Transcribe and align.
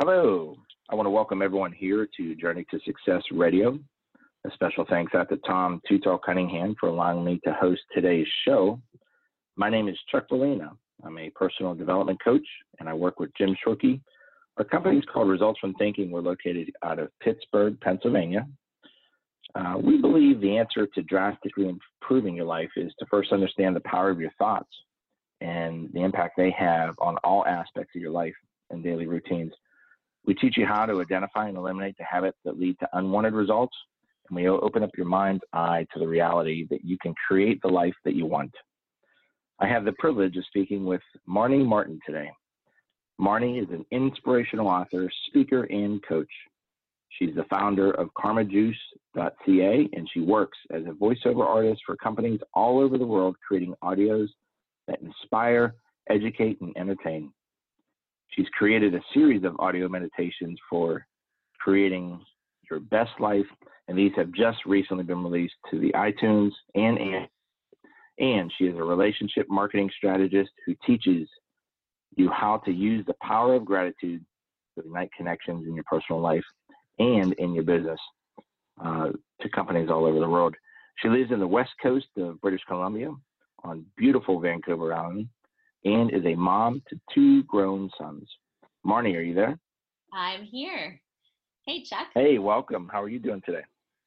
Hello. 0.00 0.56
I 0.90 0.96
want 0.96 1.06
to 1.06 1.10
welcome 1.10 1.40
everyone 1.40 1.70
here 1.70 2.08
to 2.16 2.34
Journey 2.34 2.66
to 2.68 2.80
Success 2.84 3.22
Radio. 3.30 3.78
A 4.44 4.50
special 4.50 4.84
thanks 4.90 5.14
out 5.14 5.28
to 5.28 5.36
Tom 5.46 5.80
Too 5.88 6.00
Tall 6.00 6.18
Cunningham 6.18 6.74
for 6.80 6.88
allowing 6.88 7.24
me 7.24 7.40
to 7.44 7.52
host 7.52 7.80
today's 7.94 8.26
show. 8.44 8.80
My 9.54 9.70
name 9.70 9.86
is 9.86 9.96
Chuck 10.10 10.28
Bolena. 10.28 10.70
I'm 11.04 11.16
a 11.18 11.30
personal 11.30 11.76
development 11.76 12.18
coach 12.24 12.44
and 12.80 12.88
I 12.88 12.92
work 12.92 13.20
with 13.20 13.30
Jim 13.38 13.56
Shorkey. 13.64 14.00
Our 14.56 14.64
company 14.64 14.98
is 14.98 15.04
called 15.12 15.28
Results 15.28 15.60
from 15.60 15.74
Thinking. 15.74 16.10
We're 16.10 16.22
located 16.22 16.72
out 16.82 16.98
of 16.98 17.10
Pittsburgh, 17.20 17.80
Pennsylvania. 17.80 18.48
Uh, 19.54 19.74
we 19.80 20.00
believe 20.00 20.40
the 20.40 20.58
answer 20.58 20.88
to 20.88 21.02
drastically 21.02 21.68
improving 21.68 22.34
your 22.34 22.46
life 22.46 22.70
is 22.76 22.92
to 22.98 23.06
first 23.08 23.30
understand 23.30 23.76
the 23.76 23.80
power 23.80 24.10
of 24.10 24.20
your 24.20 24.32
thoughts 24.38 24.74
and 25.40 25.88
the 25.92 26.02
impact 26.02 26.34
they 26.36 26.50
have 26.50 26.96
on 26.98 27.16
all 27.18 27.46
aspects 27.46 27.94
of 27.94 28.02
your 28.02 28.10
life 28.10 28.34
and 28.70 28.82
daily 28.82 29.06
routines. 29.06 29.52
We 30.26 30.34
teach 30.34 30.56
you 30.56 30.66
how 30.66 30.86
to 30.86 31.00
identify 31.00 31.48
and 31.48 31.56
eliminate 31.56 31.96
the 31.98 32.04
habits 32.04 32.38
that 32.44 32.58
lead 32.58 32.78
to 32.80 32.88
unwanted 32.94 33.34
results, 33.34 33.76
and 34.28 34.36
we 34.36 34.48
open 34.48 34.82
up 34.82 34.90
your 34.96 35.06
mind's 35.06 35.42
eye 35.52 35.86
to 35.92 35.98
the 35.98 36.08
reality 36.08 36.66
that 36.70 36.84
you 36.84 36.96
can 36.98 37.14
create 37.26 37.60
the 37.62 37.68
life 37.68 37.94
that 38.04 38.14
you 38.14 38.24
want. 38.26 38.52
I 39.60 39.66
have 39.66 39.84
the 39.84 39.92
privilege 39.92 40.36
of 40.36 40.44
speaking 40.46 40.84
with 40.84 41.02
Marnie 41.28 41.64
Martin 41.64 42.00
today. 42.06 42.30
Marnie 43.20 43.62
is 43.62 43.68
an 43.70 43.84
inspirational 43.92 44.66
author, 44.66 45.08
speaker, 45.28 45.64
and 45.64 46.02
coach. 46.06 46.30
She's 47.10 47.34
the 47.36 47.44
founder 47.44 47.92
of 47.92 48.08
karmajuice.ca 48.14 49.88
and 49.92 50.10
she 50.12 50.20
works 50.20 50.58
as 50.72 50.82
a 50.86 50.90
voiceover 50.90 51.46
artist 51.46 51.82
for 51.86 51.96
companies 51.96 52.40
all 52.54 52.80
over 52.80 52.98
the 52.98 53.06
world 53.06 53.36
creating 53.46 53.74
audios 53.84 54.26
that 54.88 55.00
inspire, 55.00 55.76
educate, 56.10 56.60
and 56.60 56.76
entertain. 56.76 57.32
She's 58.34 58.48
created 58.48 58.94
a 58.94 59.00
series 59.12 59.44
of 59.44 59.54
audio 59.60 59.88
meditations 59.88 60.58
for 60.68 61.06
creating 61.60 62.20
your 62.70 62.80
best 62.80 63.12
life, 63.20 63.46
and 63.88 63.96
these 63.96 64.12
have 64.16 64.32
just 64.32 64.58
recently 64.66 65.04
been 65.04 65.22
released 65.22 65.54
to 65.70 65.78
the 65.78 65.92
iTunes 65.92 66.50
and 66.74 66.98
and 66.98 67.28
and 68.18 68.52
she 68.56 68.64
is 68.64 68.76
a 68.76 68.82
relationship 68.82 69.46
marketing 69.48 69.90
strategist 69.96 70.50
who 70.64 70.74
teaches 70.86 71.28
you 72.16 72.30
how 72.30 72.58
to 72.58 72.70
use 72.70 73.04
the 73.06 73.14
power 73.20 73.54
of 73.54 73.64
gratitude 73.64 74.24
to 74.74 74.84
ignite 74.84 75.10
connections 75.16 75.66
in 75.66 75.74
your 75.74 75.84
personal 75.84 76.20
life 76.20 76.44
and 77.00 77.32
in 77.34 77.52
your 77.52 77.64
business 77.64 77.98
uh, 78.84 79.08
to 79.40 79.48
companies 79.48 79.88
all 79.90 80.06
over 80.06 80.20
the 80.20 80.28
world. 80.28 80.54
She 81.02 81.08
lives 81.08 81.32
in 81.32 81.40
the 81.40 81.46
west 81.46 81.72
coast 81.82 82.06
of 82.16 82.40
British 82.40 82.62
Columbia 82.68 83.10
on 83.64 83.84
beautiful 83.96 84.38
Vancouver 84.38 84.94
Island 84.94 85.28
and 85.84 86.12
is 86.12 86.24
a 86.24 86.34
mom 86.34 86.82
to 86.88 86.98
two 87.14 87.42
grown 87.44 87.90
sons. 87.98 88.28
Marnie, 88.86 89.16
are 89.16 89.22
you 89.22 89.34
there? 89.34 89.58
I'm 90.12 90.44
here. 90.44 91.00
Hey, 91.66 91.82
Chuck. 91.82 92.08
Hey, 92.14 92.38
welcome. 92.38 92.88
How 92.92 93.02
are 93.02 93.08
you 93.08 93.18
doing 93.18 93.42
today? 93.44 93.62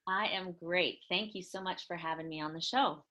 I 0.08 0.28
am 0.28 0.56
great. 0.64 1.00
Thank 1.10 1.36
you 1.36 1.42
so 1.42 1.62
much 1.62 1.86
for 1.88 1.96
having 1.96 2.30
me 2.30 2.40
on 2.40 2.54
the 2.54 2.62
show. 2.62 3.04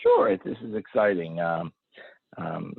Sure, 0.00 0.36
this 0.36 0.56
is 0.62 0.74
exciting. 0.74 1.40
Um, 1.40 1.72
um, 2.36 2.72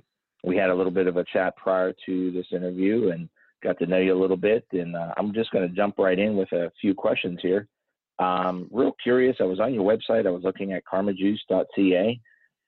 we 0.44 0.56
had 0.56 0.70
a 0.70 0.76
little 0.76 0.92
bit 0.92 1.08
of 1.08 1.18
a 1.18 1.26
chat 1.26 1.56
prior 1.58 1.94
to 2.06 2.32
this 2.32 2.48
interview 2.52 3.10
and 3.10 3.30
got 3.64 3.78
to 3.80 3.86
know 3.86 3.98
you 3.98 4.18
a 4.18 4.20
little 4.20 4.38
bit. 4.38 4.66
And 4.72 4.96
uh, 4.96 5.14
I'm 5.18 5.34
just 5.34 5.52
going 5.52 5.68
to 5.68 5.76
jump 5.76 5.98
right 5.98 6.18
in 6.18 6.36
with 6.36 6.52
a 6.52 6.72
few 6.80 6.94
questions 6.94 7.40
here. 7.42 7.68
Um, 8.20 8.68
real 8.72 8.94
curious, 9.02 9.38
I 9.40 9.44
was 9.44 9.60
on 9.60 9.74
your 9.74 9.84
website, 9.84 10.28
I 10.28 10.32
was 10.32 10.44
looking 10.44 10.74
at 10.74 10.84
karmajuice.ca. 10.92 12.20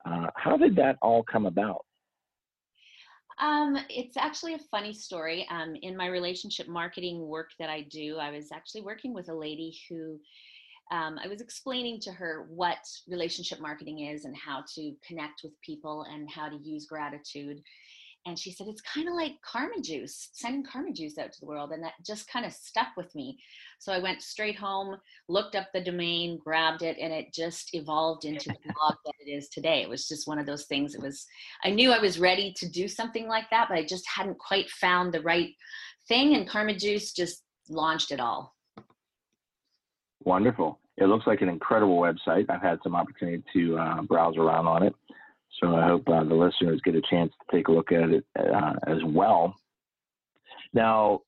Uh, 0.06 0.28
how 0.36 0.58
did 0.58 0.76
that 0.78 0.98
all 1.02 1.24
come 1.24 1.46
about? 1.46 1.86
Um, 3.42 3.76
it's 3.90 4.18
actually 4.18 4.54
a 4.54 4.60
funny 4.60 4.94
story. 4.94 5.48
Um, 5.50 5.76
in 5.82 5.98
my 5.98 6.06
relationship 6.06 6.68
marketing 6.68 7.28
work 7.28 7.50
that 7.58 7.70
I 7.70 7.82
do, 7.82 8.18
I 8.18 8.30
was 8.30 8.52
actually 8.52 8.82
working 8.82 9.14
with 9.16 9.30
a 9.30 9.34
lady 9.34 9.76
who 9.90 10.20
um, 10.92 11.18
I 11.24 11.28
was 11.28 11.42
explaining 11.42 12.00
to 12.02 12.12
her 12.12 12.46
what 12.50 12.88
relationship 13.08 13.60
marketing 13.60 14.02
is 14.08 14.26
and 14.26 14.36
how 14.38 14.64
to 14.76 14.94
connect 15.06 15.42
with 15.44 15.60
people 15.62 16.06
and 16.14 16.30
how 16.30 16.50
to 16.50 16.58
use 16.58 16.86
gratitude. 16.86 17.64
And 18.26 18.38
she 18.38 18.52
said, 18.52 18.68
it's 18.68 18.82
kind 18.82 19.08
of 19.08 19.16
like 19.16 19.34
karma 19.42 19.82
juice, 19.82 20.30
sending 20.34 20.64
karma 20.64 20.94
juice 20.94 21.18
out 21.18 21.32
to 21.32 21.40
the 21.40 21.48
world. 21.48 21.72
And 21.72 21.84
that 21.84 21.94
just 22.06 22.30
kind 22.30 22.46
of 22.46 22.54
stuck 22.54 22.90
with 22.96 23.14
me. 23.16 23.40
So 23.80 23.92
I 23.92 23.98
went 23.98 24.22
straight 24.22 24.56
home, 24.56 24.98
looked 25.28 25.56
up 25.56 25.68
the 25.74 25.82
domain, 25.84 26.40
grabbed 26.44 26.84
it, 26.84 26.98
and 27.02 27.12
it 27.12 27.34
just 27.34 27.74
evolved 27.74 28.26
into 28.26 28.50
the 28.50 28.56
blog 28.76 28.96
that 29.06 29.14
it 29.26 29.32
is 29.32 29.50
today. 29.50 29.82
It 29.82 29.90
was 29.90 30.08
just 30.08 30.28
one 30.28 30.38
of 30.38 30.46
those 30.46 30.66
things. 30.66 30.94
It 30.94 31.02
was, 31.02 31.26
I 31.64 31.72
knew 31.72 31.92
I 31.92 32.00
was 32.00 32.20
ready 32.20 32.54
to 32.58 32.70
do 32.70 32.88
something 32.88 33.28
like 33.28 33.50
that, 33.50 33.68
but 33.70 33.78
I 33.78 33.86
just 33.86 34.08
hadn't 34.08 34.38
quite 34.38 34.70
found 34.70 35.14
the 35.14 35.22
right 35.22 35.50
thing. 36.08 36.36
And 36.36 36.48
karma 36.48 36.76
juice 36.76 37.14
just 37.14 37.44
launched 37.70 38.12
it 38.12 38.20
all. 38.20 38.56
Wonderful. 40.24 40.80
It 40.98 41.06
looks 41.06 41.26
like 41.26 41.42
an 41.42 41.50
incredible 41.50 42.00
website. 42.00 42.46
I've 42.50 42.62
had 42.62 42.78
some 42.84 42.96
opportunity 42.96 43.44
to 43.54 43.80
uh, 43.80 44.02
browse 44.04 44.38
around 44.38 44.68
on 44.68 44.84
it. 44.84 44.94
So 45.62 45.76
I 45.76 45.88
hope 45.88 46.10
uh, 46.10 46.24
the 46.24 46.34
listeners 46.34 46.82
get 46.84 46.96
a 46.96 47.02
chance 47.10 47.32
to 47.32 47.56
take 47.56 47.68
a 47.68 47.72
look 47.72 47.92
at 47.92 48.10
it 48.10 48.26
uh, 48.38 48.74
as 48.88 48.98
well. 49.06 49.56
Now, 50.74 51.22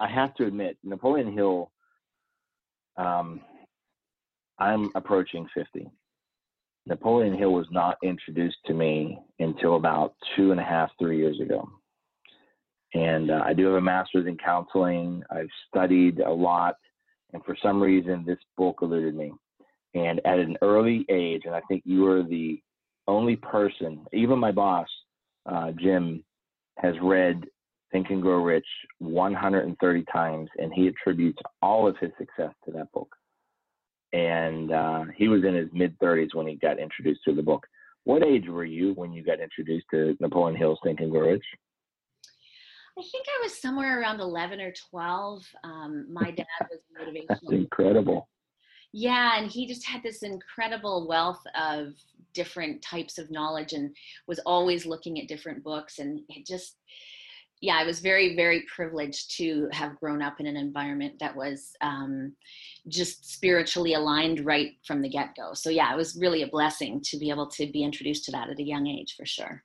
I 0.00 0.08
have 0.08 0.34
to 0.34 0.46
admit, 0.46 0.76
Napoleon 0.82 1.32
Hill, 1.32 1.70
um, 2.96 3.40
I'm 4.58 4.90
approaching 4.94 5.46
50. 5.54 5.88
Napoleon 6.86 7.36
Hill 7.36 7.52
was 7.52 7.66
not 7.70 7.96
introduced 8.02 8.58
to 8.66 8.74
me 8.74 9.18
until 9.38 9.76
about 9.76 10.14
two 10.34 10.50
and 10.50 10.60
a 10.60 10.64
half, 10.64 10.90
three 10.98 11.18
years 11.18 11.40
ago. 11.40 11.68
And 12.94 13.30
uh, 13.30 13.42
I 13.44 13.52
do 13.52 13.66
have 13.66 13.74
a 13.74 13.80
master's 13.80 14.26
in 14.26 14.36
counseling. 14.38 15.22
I've 15.30 15.48
studied 15.68 16.20
a 16.20 16.30
lot. 16.30 16.76
And 17.32 17.44
for 17.44 17.56
some 17.62 17.82
reason, 17.82 18.24
this 18.24 18.38
book 18.56 18.78
eluded 18.82 19.14
me. 19.14 19.32
And 19.94 20.20
at 20.24 20.38
an 20.38 20.56
early 20.62 21.04
age, 21.10 21.42
and 21.44 21.54
I 21.54 21.60
think 21.68 21.82
you 21.84 22.02
were 22.02 22.22
the 22.22 22.60
only 23.08 23.36
person, 23.36 24.04
even 24.12 24.38
my 24.38 24.52
boss, 24.52 24.88
uh, 25.46 25.72
Jim, 25.72 26.24
has 26.78 26.94
read 27.02 27.44
Think 27.92 28.10
and 28.10 28.20
Grow 28.20 28.42
Rich 28.42 28.66
130 28.98 30.04
times, 30.12 30.48
and 30.58 30.72
he 30.72 30.88
attributes 30.88 31.38
all 31.62 31.86
of 31.86 31.96
his 31.98 32.10
success 32.18 32.52
to 32.64 32.72
that 32.72 32.90
book. 32.92 33.14
And 34.12 34.72
uh, 34.72 35.04
he 35.16 35.28
was 35.28 35.44
in 35.44 35.54
his 35.54 35.68
mid 35.72 35.98
30s 35.98 36.34
when 36.34 36.46
he 36.46 36.56
got 36.56 36.78
introduced 36.78 37.20
to 37.26 37.34
the 37.34 37.42
book. 37.42 37.66
What 38.04 38.24
age 38.24 38.48
were 38.48 38.64
you 38.64 38.92
when 38.94 39.12
you 39.12 39.24
got 39.24 39.40
introduced 39.40 39.86
to 39.92 40.16
Napoleon 40.20 40.56
Hill's 40.56 40.78
Think 40.84 41.00
and 41.00 41.10
Grow 41.10 41.28
Rich? 41.28 41.44
I 42.98 43.02
think 43.02 43.26
I 43.28 43.42
was 43.42 43.60
somewhere 43.60 44.00
around 44.00 44.20
11 44.20 44.60
or 44.60 44.72
12. 44.90 45.42
Um, 45.64 46.06
my 46.10 46.30
dad 46.30 46.46
was 46.70 46.80
motivational. 46.98 47.26
That's 47.28 47.52
incredible. 47.52 48.28
Yeah, 48.92 49.38
and 49.38 49.50
he 49.50 49.66
just 49.66 49.86
had 49.86 50.02
this 50.02 50.22
incredible 50.22 51.06
wealth 51.06 51.42
of 51.60 51.88
different 52.36 52.82
types 52.82 53.18
of 53.18 53.30
knowledge 53.30 53.72
and 53.72 53.96
was 54.28 54.38
always 54.46 54.86
looking 54.86 55.18
at 55.18 55.26
different 55.26 55.64
books. 55.64 55.98
And 55.98 56.20
it 56.28 56.46
just, 56.46 56.76
yeah, 57.60 57.76
I 57.78 57.84
was 57.84 58.00
very, 58.00 58.36
very 58.36 58.64
privileged 58.72 59.36
to 59.38 59.68
have 59.72 59.98
grown 59.98 60.20
up 60.20 60.38
in 60.38 60.46
an 60.46 60.56
environment 60.56 61.14
that 61.18 61.34
was 61.34 61.70
um, 61.80 62.36
just 62.88 63.32
spiritually 63.32 63.94
aligned 63.94 64.44
right 64.44 64.72
from 64.86 65.00
the 65.00 65.08
get 65.08 65.34
go. 65.34 65.54
So, 65.54 65.70
yeah, 65.70 65.92
it 65.92 65.96
was 65.96 66.18
really 66.20 66.42
a 66.42 66.48
blessing 66.48 67.00
to 67.06 67.18
be 67.18 67.30
able 67.30 67.48
to 67.48 67.66
be 67.72 67.82
introduced 67.82 68.26
to 68.26 68.32
that 68.32 68.50
at 68.50 68.60
a 68.60 68.62
young 68.62 68.86
age 68.86 69.14
for 69.16 69.26
sure. 69.26 69.64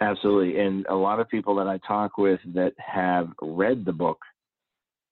Absolutely. 0.00 0.60
And 0.60 0.86
a 0.88 0.94
lot 0.94 1.20
of 1.20 1.28
people 1.28 1.54
that 1.56 1.66
I 1.66 1.78
talk 1.86 2.16
with 2.16 2.40
that 2.54 2.72
have 2.78 3.28
read 3.42 3.84
the 3.84 3.92
book 3.92 4.18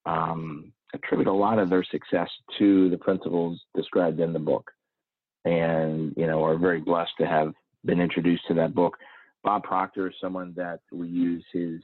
um, 0.06 0.72
attribute 0.94 1.28
a 1.28 1.32
lot 1.32 1.58
of 1.58 1.68
their 1.68 1.84
success 1.84 2.30
to 2.58 2.88
the 2.88 2.96
principles 2.96 3.60
described 3.74 4.20
in 4.20 4.32
the 4.32 4.38
book 4.38 4.70
and, 5.48 6.12
you 6.14 6.26
know, 6.26 6.44
are 6.44 6.58
very 6.58 6.80
blessed 6.80 7.12
to 7.18 7.26
have 7.26 7.54
been 7.86 8.00
introduced 8.00 8.42
to 8.48 8.54
that 8.54 8.74
book. 8.74 8.98
Bob 9.42 9.62
Proctor 9.62 10.08
is 10.08 10.14
someone 10.20 10.52
that 10.56 10.80
we 10.92 11.08
use 11.08 11.42
his 11.52 11.80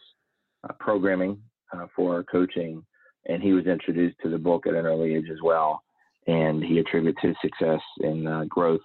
uh, 0.69 0.73
programming 0.79 1.41
uh, 1.73 1.87
for 1.97 2.15
our 2.15 2.25
coaching, 2.25 2.85
and 3.27 3.43
he 3.43 3.55
was 3.55 3.67
introduced 3.67 4.17
to 4.23 4.29
the 4.29 4.37
book 4.37 4.67
at 4.67 4.75
an 4.75 4.85
early 4.85 5.15
age 5.15 5.31
as 5.33 5.39
well. 5.43 5.83
And 6.27 6.63
he 6.63 6.79
attributes 6.79 7.21
his 7.23 7.37
success 7.41 7.81
in 8.01 8.27
uh, 8.27 8.45
growth, 8.49 8.83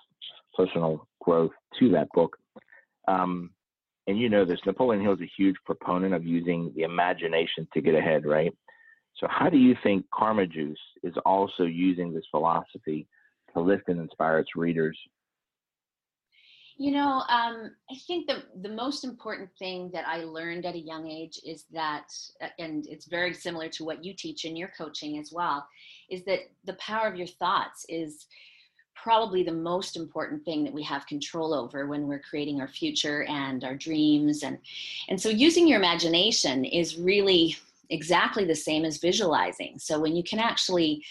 personal 0.56 1.06
growth, 1.22 1.52
to 1.80 1.90
that 1.90 2.08
book. 2.14 2.38
Um, 3.10 3.52
and 4.08 4.18
you 4.18 4.30
know 4.30 4.46
this, 4.46 4.60
Napoleon 4.66 5.04
Hill 5.04 5.14
is 5.14 5.22
a 5.22 5.32
huge 5.38 5.58
proponent 5.66 6.14
of 6.14 6.26
using 6.26 6.72
the 6.74 6.84
imagination 6.84 7.68
to 7.74 7.82
get 7.82 7.96
ahead, 7.96 8.26
right? 8.26 8.54
So, 9.18 9.28
how 9.30 9.50
do 9.50 9.58
you 9.58 9.76
think 9.84 10.06
Karma 10.14 10.48
Juice 10.48 10.80
is 11.04 11.14
also 11.26 11.64
using 11.64 12.14
this 12.14 12.24
philosophy 12.32 13.08
to 13.54 13.62
lift 13.62 13.90
and 13.90 14.00
inspire 14.00 14.40
its 14.40 14.56
readers? 14.56 14.98
You 16.78 16.92
know, 16.92 17.24
um, 17.28 17.72
I 17.92 17.96
think 18.08 18.28
the 18.28 18.44
the 18.62 18.74
most 18.74 19.04
important 19.04 19.50
thing 19.60 19.92
that 19.94 20.08
I 20.08 20.24
learned 20.24 20.66
at 20.66 20.76
a 20.76 20.80
young 20.80 21.10
age 21.10 21.38
is 21.46 21.66
that, 21.74 22.06
uh, 22.42 22.48
and 22.58 22.88
it's 22.88 23.06
very 23.06 23.34
similar 23.34 23.68
to 23.68 23.84
what 23.84 24.06
you 24.06 24.14
teach 24.14 24.46
in 24.46 24.56
your 24.56 24.72
coaching 24.78 25.18
as 25.20 25.34
well, 25.34 25.68
is 26.10 26.24
that 26.24 26.40
the 26.64 26.76
power 26.76 27.06
of 27.08 27.18
your 27.18 27.28
thoughts 27.28 27.86
is 27.90 28.28
probably 28.96 29.44
the 29.44 29.52
most 29.52 29.98
important 29.98 30.44
thing 30.46 30.64
that 30.64 30.74
we 30.74 30.84
have 30.84 31.06
control 31.06 31.54
over 31.54 31.86
when 31.88 32.08
we're 32.08 32.20
creating 32.20 32.62
our 32.62 32.68
future 32.68 33.24
and 33.26 33.64
our 33.64 33.76
dreams 33.76 34.44
and 34.44 34.58
and 35.08 35.20
so 35.20 35.30
using 35.30 35.68
your 35.68 35.78
imagination 35.78 36.66
is 36.66 36.98
really 36.98 37.56
exactly 37.90 38.44
the 38.44 38.56
same 38.56 38.84
as 38.84 38.98
visualizing 38.98 39.80
so 39.80 40.00
when 40.00 40.16
you 40.16 40.24
can 40.24 40.40
actually 40.40 41.02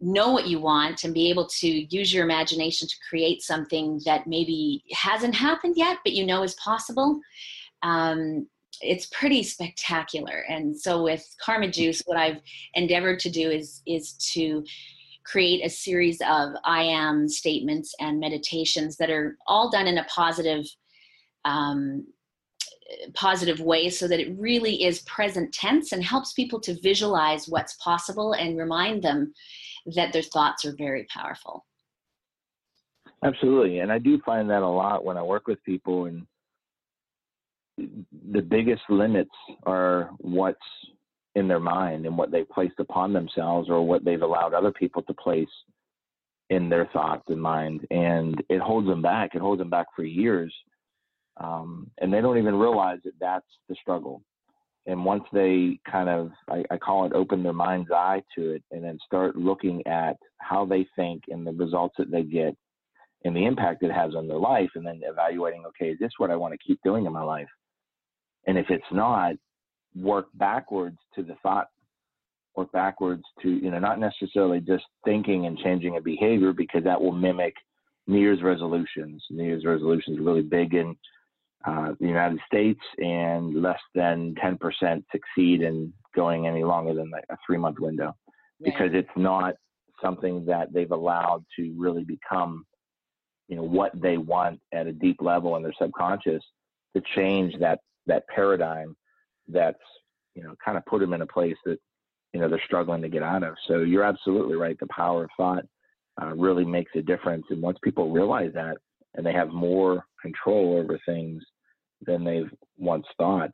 know 0.00 0.30
what 0.30 0.46
you 0.46 0.60
want 0.60 1.04
and 1.04 1.14
be 1.14 1.30
able 1.30 1.46
to 1.46 1.68
use 1.94 2.12
your 2.12 2.24
imagination 2.24 2.86
to 2.86 2.94
create 3.08 3.42
something 3.42 4.00
that 4.04 4.26
maybe 4.26 4.82
hasn't 4.92 5.34
happened 5.34 5.74
yet 5.76 5.98
but 6.04 6.12
you 6.12 6.26
know 6.26 6.42
is 6.42 6.54
possible 6.54 7.18
um, 7.82 8.46
it's 8.80 9.06
pretty 9.06 9.42
spectacular. 9.42 10.44
And 10.48 10.78
so 10.78 11.02
with 11.02 11.24
karma 11.42 11.70
juice 11.70 12.02
what 12.06 12.18
i've 12.18 12.40
endeavored 12.74 13.18
to 13.20 13.30
do 13.30 13.50
is 13.50 13.82
is 13.86 14.12
to 14.34 14.64
create 15.24 15.64
a 15.64 15.70
series 15.70 16.20
of 16.20 16.52
i 16.64 16.82
am 16.82 17.28
statements 17.28 17.94
and 18.00 18.20
meditations 18.20 18.96
that 18.96 19.10
are 19.10 19.36
all 19.46 19.70
done 19.70 19.86
in 19.86 19.98
a 19.98 20.04
positive 20.04 20.64
um, 21.44 22.06
positive 23.14 23.60
way 23.60 23.88
so 23.88 24.06
that 24.08 24.20
it 24.20 24.36
really 24.38 24.84
is 24.84 25.00
present 25.02 25.52
tense 25.52 25.92
and 25.92 26.04
helps 26.04 26.32
people 26.32 26.60
to 26.60 26.78
visualize 26.80 27.48
what's 27.48 27.74
possible 27.74 28.32
and 28.32 28.58
remind 28.58 29.02
them 29.02 29.32
that 29.94 30.12
their 30.12 30.22
thoughts 30.22 30.64
are 30.64 30.74
very 30.76 31.06
powerful. 31.12 31.64
Absolutely 33.24 33.78
and 33.78 33.90
i 33.90 33.98
do 33.98 34.20
find 34.24 34.48
that 34.50 34.62
a 34.62 34.68
lot 34.68 35.04
when 35.04 35.16
i 35.16 35.22
work 35.22 35.46
with 35.46 35.62
people 35.64 36.04
and 36.04 36.26
the 38.32 38.42
biggest 38.42 38.82
limits 38.88 39.30
are 39.64 40.10
what's 40.18 40.58
in 41.34 41.48
their 41.48 41.60
mind 41.60 42.06
and 42.06 42.16
what 42.16 42.30
they've 42.30 42.48
placed 42.48 42.78
upon 42.78 43.12
themselves 43.12 43.68
or 43.68 43.86
what 43.86 44.04
they've 44.04 44.22
allowed 44.22 44.54
other 44.54 44.72
people 44.72 45.02
to 45.02 45.14
place 45.14 45.48
in 46.50 46.68
their 46.68 46.86
thoughts 46.92 47.24
and 47.28 47.40
mind 47.40 47.86
and 47.90 48.42
it 48.48 48.60
holds 48.60 48.86
them 48.86 49.02
back 49.02 49.34
it 49.34 49.40
holds 49.40 49.60
them 49.60 49.70
back 49.70 49.86
for 49.96 50.04
years 50.04 50.54
um, 51.38 51.90
and 51.98 52.12
they 52.12 52.20
don't 52.20 52.38
even 52.38 52.56
realize 52.56 52.98
that 53.04 53.14
that's 53.20 53.46
the 53.68 53.76
struggle 53.80 54.22
and 54.86 55.04
once 55.04 55.24
they 55.32 55.78
kind 55.90 56.08
of 56.08 56.30
I, 56.48 56.64
I 56.70 56.76
call 56.76 57.06
it 57.06 57.12
open 57.12 57.42
their 57.42 57.52
mind's 57.52 57.90
eye 57.90 58.22
to 58.36 58.50
it 58.52 58.62
and 58.70 58.82
then 58.82 58.98
start 59.04 59.36
looking 59.36 59.86
at 59.86 60.16
how 60.38 60.64
they 60.64 60.86
think 60.96 61.24
and 61.28 61.46
the 61.46 61.52
results 61.52 61.96
that 61.98 62.10
they 62.10 62.22
get 62.22 62.56
and 63.24 63.34
the 63.34 63.44
impact 63.44 63.82
it 63.82 63.92
has 63.92 64.14
on 64.14 64.28
their 64.28 64.38
life 64.38 64.70
and 64.74 64.86
then 64.86 65.00
evaluating 65.02 65.64
okay 65.66 65.90
is 65.90 65.98
this 65.98 66.12
what 66.18 66.30
i 66.30 66.36
want 66.36 66.52
to 66.52 66.66
keep 66.66 66.80
doing 66.84 67.06
in 67.06 67.12
my 67.12 67.22
life 67.22 67.48
and 68.46 68.56
if 68.56 68.66
it's 68.70 68.84
not, 68.92 69.34
work 69.94 70.26
backwards 70.34 70.98
to 71.14 71.22
the 71.22 71.34
thought, 71.42 71.68
work 72.54 72.70
backwards 72.72 73.24
to, 73.42 73.50
you 73.50 73.70
know, 73.70 73.78
not 73.78 73.98
necessarily 73.98 74.60
just 74.60 74.84
thinking 75.04 75.46
and 75.46 75.58
changing 75.58 75.96
a 75.96 76.00
behavior 76.00 76.52
because 76.52 76.84
that 76.84 77.00
will 77.00 77.12
mimic 77.12 77.54
New 78.06 78.20
Year's 78.20 78.42
resolutions. 78.42 79.22
New 79.30 79.44
Year's 79.44 79.64
resolutions 79.64 80.18
are 80.18 80.22
really 80.22 80.42
big 80.42 80.74
in 80.74 80.96
uh, 81.64 81.92
the 81.98 82.06
United 82.06 82.38
States, 82.46 82.80
and 82.98 83.60
less 83.60 83.80
than 83.94 84.34
10% 84.42 85.02
succeed 85.10 85.62
in 85.62 85.92
going 86.14 86.46
any 86.46 86.64
longer 86.64 86.94
than 86.94 87.10
like 87.10 87.24
a 87.30 87.36
three 87.46 87.58
month 87.58 87.78
window 87.78 88.06
right. 88.06 88.72
because 88.72 88.90
it's 88.92 89.08
not 89.16 89.54
something 90.02 90.44
that 90.46 90.72
they've 90.72 90.90
allowed 90.90 91.44
to 91.56 91.74
really 91.76 92.04
become, 92.04 92.64
you 93.48 93.56
know, 93.56 93.62
what 93.62 93.90
they 94.00 94.16
want 94.16 94.60
at 94.72 94.86
a 94.86 94.92
deep 94.92 95.16
level 95.20 95.56
in 95.56 95.62
their 95.62 95.74
subconscious 95.80 96.42
to 96.94 97.02
change 97.14 97.54
that 97.60 97.80
that 98.06 98.26
paradigm 98.28 98.96
that's 99.48 99.78
you 100.34 100.42
know 100.42 100.54
kind 100.64 100.76
of 100.76 100.86
put 100.86 101.00
them 101.00 101.12
in 101.12 101.22
a 101.22 101.26
place 101.26 101.56
that 101.64 101.78
you 102.32 102.40
know 102.40 102.48
they're 102.48 102.62
struggling 102.64 103.02
to 103.02 103.08
get 103.08 103.22
out 103.22 103.42
of. 103.42 103.54
So 103.66 103.80
you're 103.80 104.04
absolutely 104.04 104.56
right. 104.56 104.78
The 104.78 104.86
power 104.88 105.24
of 105.24 105.30
thought 105.36 105.64
uh, 106.20 106.34
really 106.34 106.64
makes 106.64 106.92
a 106.94 107.02
difference, 107.02 107.44
and 107.50 107.62
once 107.62 107.78
people 107.82 108.10
realize 108.10 108.52
that 108.54 108.78
and 109.16 109.24
they 109.24 109.32
have 109.32 109.48
more 109.48 110.06
control 110.20 110.76
over 110.78 110.98
things 111.06 111.42
than 112.02 112.24
they've 112.24 112.50
once 112.78 113.06
thought, 113.16 113.50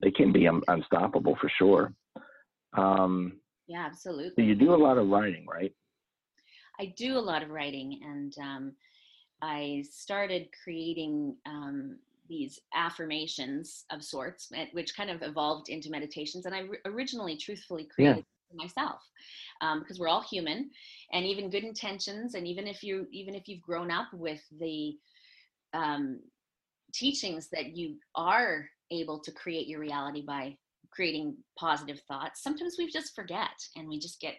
they 0.00 0.10
can 0.10 0.32
be 0.32 0.46
un- 0.46 0.62
unstoppable 0.68 1.36
for 1.40 1.50
sure. 1.58 1.92
Um, 2.76 3.40
yeah, 3.66 3.86
absolutely. 3.86 4.32
So 4.36 4.46
you 4.46 4.54
do 4.54 4.74
a 4.74 4.76
lot 4.76 4.98
of 4.98 5.08
writing, 5.08 5.46
right? 5.46 5.72
I 6.78 6.94
do 6.96 7.18
a 7.18 7.20
lot 7.20 7.42
of 7.42 7.50
writing, 7.50 8.00
and 8.02 8.34
um, 8.38 8.72
I 9.42 9.84
started 9.90 10.48
creating 10.64 11.36
um, 11.46 11.98
these 12.28 12.60
affirmations 12.74 13.84
of 13.90 14.02
sorts, 14.02 14.50
which 14.72 14.96
kind 14.96 15.10
of 15.10 15.22
evolved 15.22 15.68
into 15.68 15.90
meditations. 15.90 16.46
And 16.46 16.54
I 16.54 16.62
originally, 16.86 17.36
truthfully, 17.36 17.84
created. 17.84 18.24
Myself 18.54 19.00
because 19.60 19.98
um, 19.98 20.00
we're 20.00 20.08
all 20.08 20.22
human, 20.22 20.70
and 21.12 21.26
even 21.26 21.50
good 21.50 21.64
intentions, 21.64 22.34
and 22.34 22.46
even 22.46 22.66
if 22.66 22.82
you 22.82 23.06
even 23.12 23.34
if 23.34 23.48
you've 23.48 23.62
grown 23.62 23.90
up 23.90 24.08
with 24.12 24.42
the 24.58 24.94
um, 25.72 26.20
teachings 26.92 27.48
that 27.52 27.76
you 27.76 27.96
are 28.14 28.66
able 28.90 29.20
to 29.20 29.32
create 29.32 29.68
your 29.68 29.80
reality 29.80 30.22
by 30.26 30.56
creating 30.90 31.36
positive 31.58 32.00
thoughts, 32.08 32.42
sometimes 32.42 32.76
we 32.78 32.90
just 32.90 33.14
forget 33.14 33.50
and 33.76 33.88
we 33.88 33.98
just 33.98 34.20
get 34.20 34.34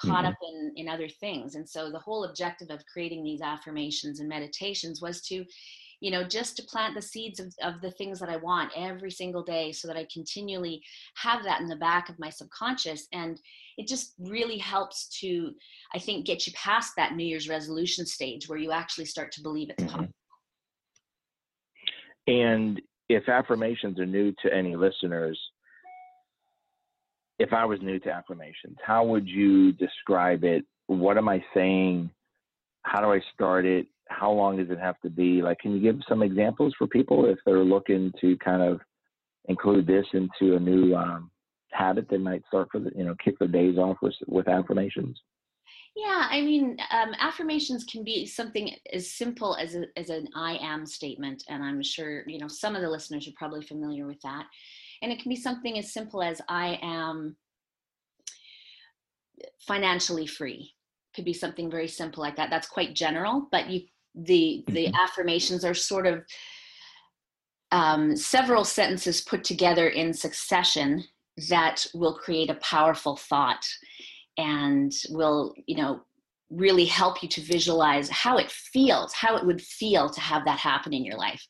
caught 0.00 0.24
mm-hmm. 0.24 0.26
up 0.26 0.36
in 0.50 0.72
in 0.76 0.88
other 0.88 1.08
things 1.08 1.54
and 1.54 1.68
so 1.68 1.90
the 1.90 1.98
whole 1.98 2.24
objective 2.24 2.70
of 2.70 2.82
creating 2.90 3.22
these 3.22 3.42
affirmations 3.42 4.20
and 4.20 4.28
meditations 4.28 5.02
was 5.02 5.20
to 5.20 5.44
you 6.02 6.10
know 6.10 6.24
just 6.24 6.56
to 6.56 6.64
plant 6.64 6.96
the 6.96 7.00
seeds 7.00 7.38
of, 7.38 7.54
of 7.62 7.80
the 7.80 7.92
things 7.92 8.18
that 8.18 8.28
i 8.28 8.36
want 8.36 8.72
every 8.76 9.10
single 9.10 9.42
day 9.42 9.70
so 9.70 9.86
that 9.86 9.96
i 9.96 10.06
continually 10.12 10.82
have 11.14 11.44
that 11.44 11.60
in 11.60 11.68
the 11.68 11.76
back 11.76 12.08
of 12.08 12.18
my 12.18 12.28
subconscious. 12.28 13.06
And 13.12 13.40
it 13.78 13.86
just 13.86 14.14
really 14.18 14.58
helps 14.58 15.08
to 15.20 15.52
i 15.94 15.98
think 15.98 16.26
get 16.26 16.46
you 16.46 16.52
past 16.54 16.92
that 16.96 17.14
new 17.14 17.24
year's 17.24 17.48
resolution 17.48 18.04
stage 18.04 18.48
where 18.48 18.58
you 18.58 18.72
actually 18.72 19.04
start 19.06 19.32
to 19.32 19.42
believe 19.42 19.70
it's 19.70 19.82
mm-hmm. 19.82 19.94
possible. 19.94 20.14
And 22.26 22.82
if 23.08 23.28
affirmations 23.28 23.98
are 23.98 24.06
new 24.06 24.32
to 24.42 24.52
any 24.52 24.74
listeners 24.74 25.38
if 27.38 27.52
i 27.52 27.64
was 27.64 27.80
new 27.80 28.00
to 28.00 28.10
affirmations 28.10 28.76
how 28.84 29.04
would 29.04 29.28
you 29.28 29.72
describe 29.72 30.42
it? 30.42 30.64
What 30.88 31.16
am 31.16 31.28
i 31.28 31.42
saying? 31.54 32.10
How 32.82 33.00
do 33.00 33.12
i 33.12 33.20
start 33.34 33.64
it 33.64 33.86
how 34.12 34.30
long 34.30 34.56
does 34.58 34.70
it 34.70 34.78
have 34.78 35.00
to 35.00 35.10
be? 35.10 35.42
Like, 35.42 35.58
can 35.58 35.72
you 35.72 35.80
give 35.80 36.00
some 36.08 36.22
examples 36.22 36.74
for 36.78 36.86
people 36.86 37.26
if 37.26 37.38
they're 37.44 37.64
looking 37.64 38.12
to 38.20 38.36
kind 38.38 38.62
of 38.62 38.80
include 39.46 39.86
this 39.86 40.06
into 40.12 40.56
a 40.56 40.60
new 40.60 40.94
um, 40.94 41.30
habit 41.72 42.06
they 42.08 42.18
might 42.18 42.42
start 42.46 42.68
for 42.70 42.78
the, 42.78 42.90
you 42.94 43.04
know, 43.04 43.14
kick 43.22 43.38
their 43.38 43.48
days 43.48 43.78
off 43.78 43.96
with, 44.02 44.14
with 44.26 44.48
affirmations? 44.48 45.20
Yeah, 45.94 46.26
I 46.30 46.40
mean, 46.40 46.78
um, 46.90 47.12
affirmations 47.18 47.84
can 47.84 48.02
be 48.02 48.24
something 48.24 48.74
as 48.92 49.12
simple 49.12 49.56
as 49.56 49.74
a, 49.74 49.84
as 49.96 50.08
an 50.08 50.26
"I 50.34 50.56
am" 50.56 50.86
statement, 50.86 51.44
and 51.48 51.62
I'm 51.62 51.82
sure 51.82 52.24
you 52.26 52.38
know 52.38 52.48
some 52.48 52.74
of 52.74 52.80
the 52.80 52.88
listeners 52.88 53.28
are 53.28 53.32
probably 53.36 53.62
familiar 53.62 54.06
with 54.06 54.20
that. 54.22 54.46
And 55.02 55.12
it 55.12 55.20
can 55.20 55.28
be 55.28 55.36
something 55.36 55.78
as 55.78 55.92
simple 55.92 56.22
as 56.22 56.40
"I 56.48 56.78
am 56.80 57.36
financially 59.60 60.26
free." 60.26 60.72
Could 61.14 61.26
be 61.26 61.34
something 61.34 61.70
very 61.70 61.88
simple 61.88 62.22
like 62.22 62.36
that. 62.36 62.48
That's 62.48 62.68
quite 62.68 62.94
general, 62.94 63.48
but 63.52 63.68
you 63.68 63.82
the 64.14 64.64
the 64.68 64.86
mm-hmm. 64.86 64.94
affirmations 64.94 65.64
are 65.64 65.74
sort 65.74 66.06
of 66.06 66.24
um, 67.70 68.14
several 68.14 68.64
sentences 68.64 69.22
put 69.22 69.44
together 69.44 69.88
in 69.88 70.12
succession 70.12 71.04
that 71.48 71.86
will 71.94 72.14
create 72.14 72.50
a 72.50 72.54
powerful 72.56 73.16
thought 73.16 73.66
and 74.36 74.92
will 75.10 75.54
you 75.66 75.76
know 75.76 76.02
really 76.50 76.84
help 76.84 77.22
you 77.22 77.28
to 77.30 77.40
visualize 77.40 78.10
how 78.10 78.36
it 78.36 78.50
feels 78.50 79.12
how 79.12 79.36
it 79.36 79.46
would 79.46 79.60
feel 79.60 80.10
to 80.10 80.20
have 80.20 80.44
that 80.44 80.58
happen 80.58 80.92
in 80.92 81.04
your 81.04 81.16
life. 81.16 81.46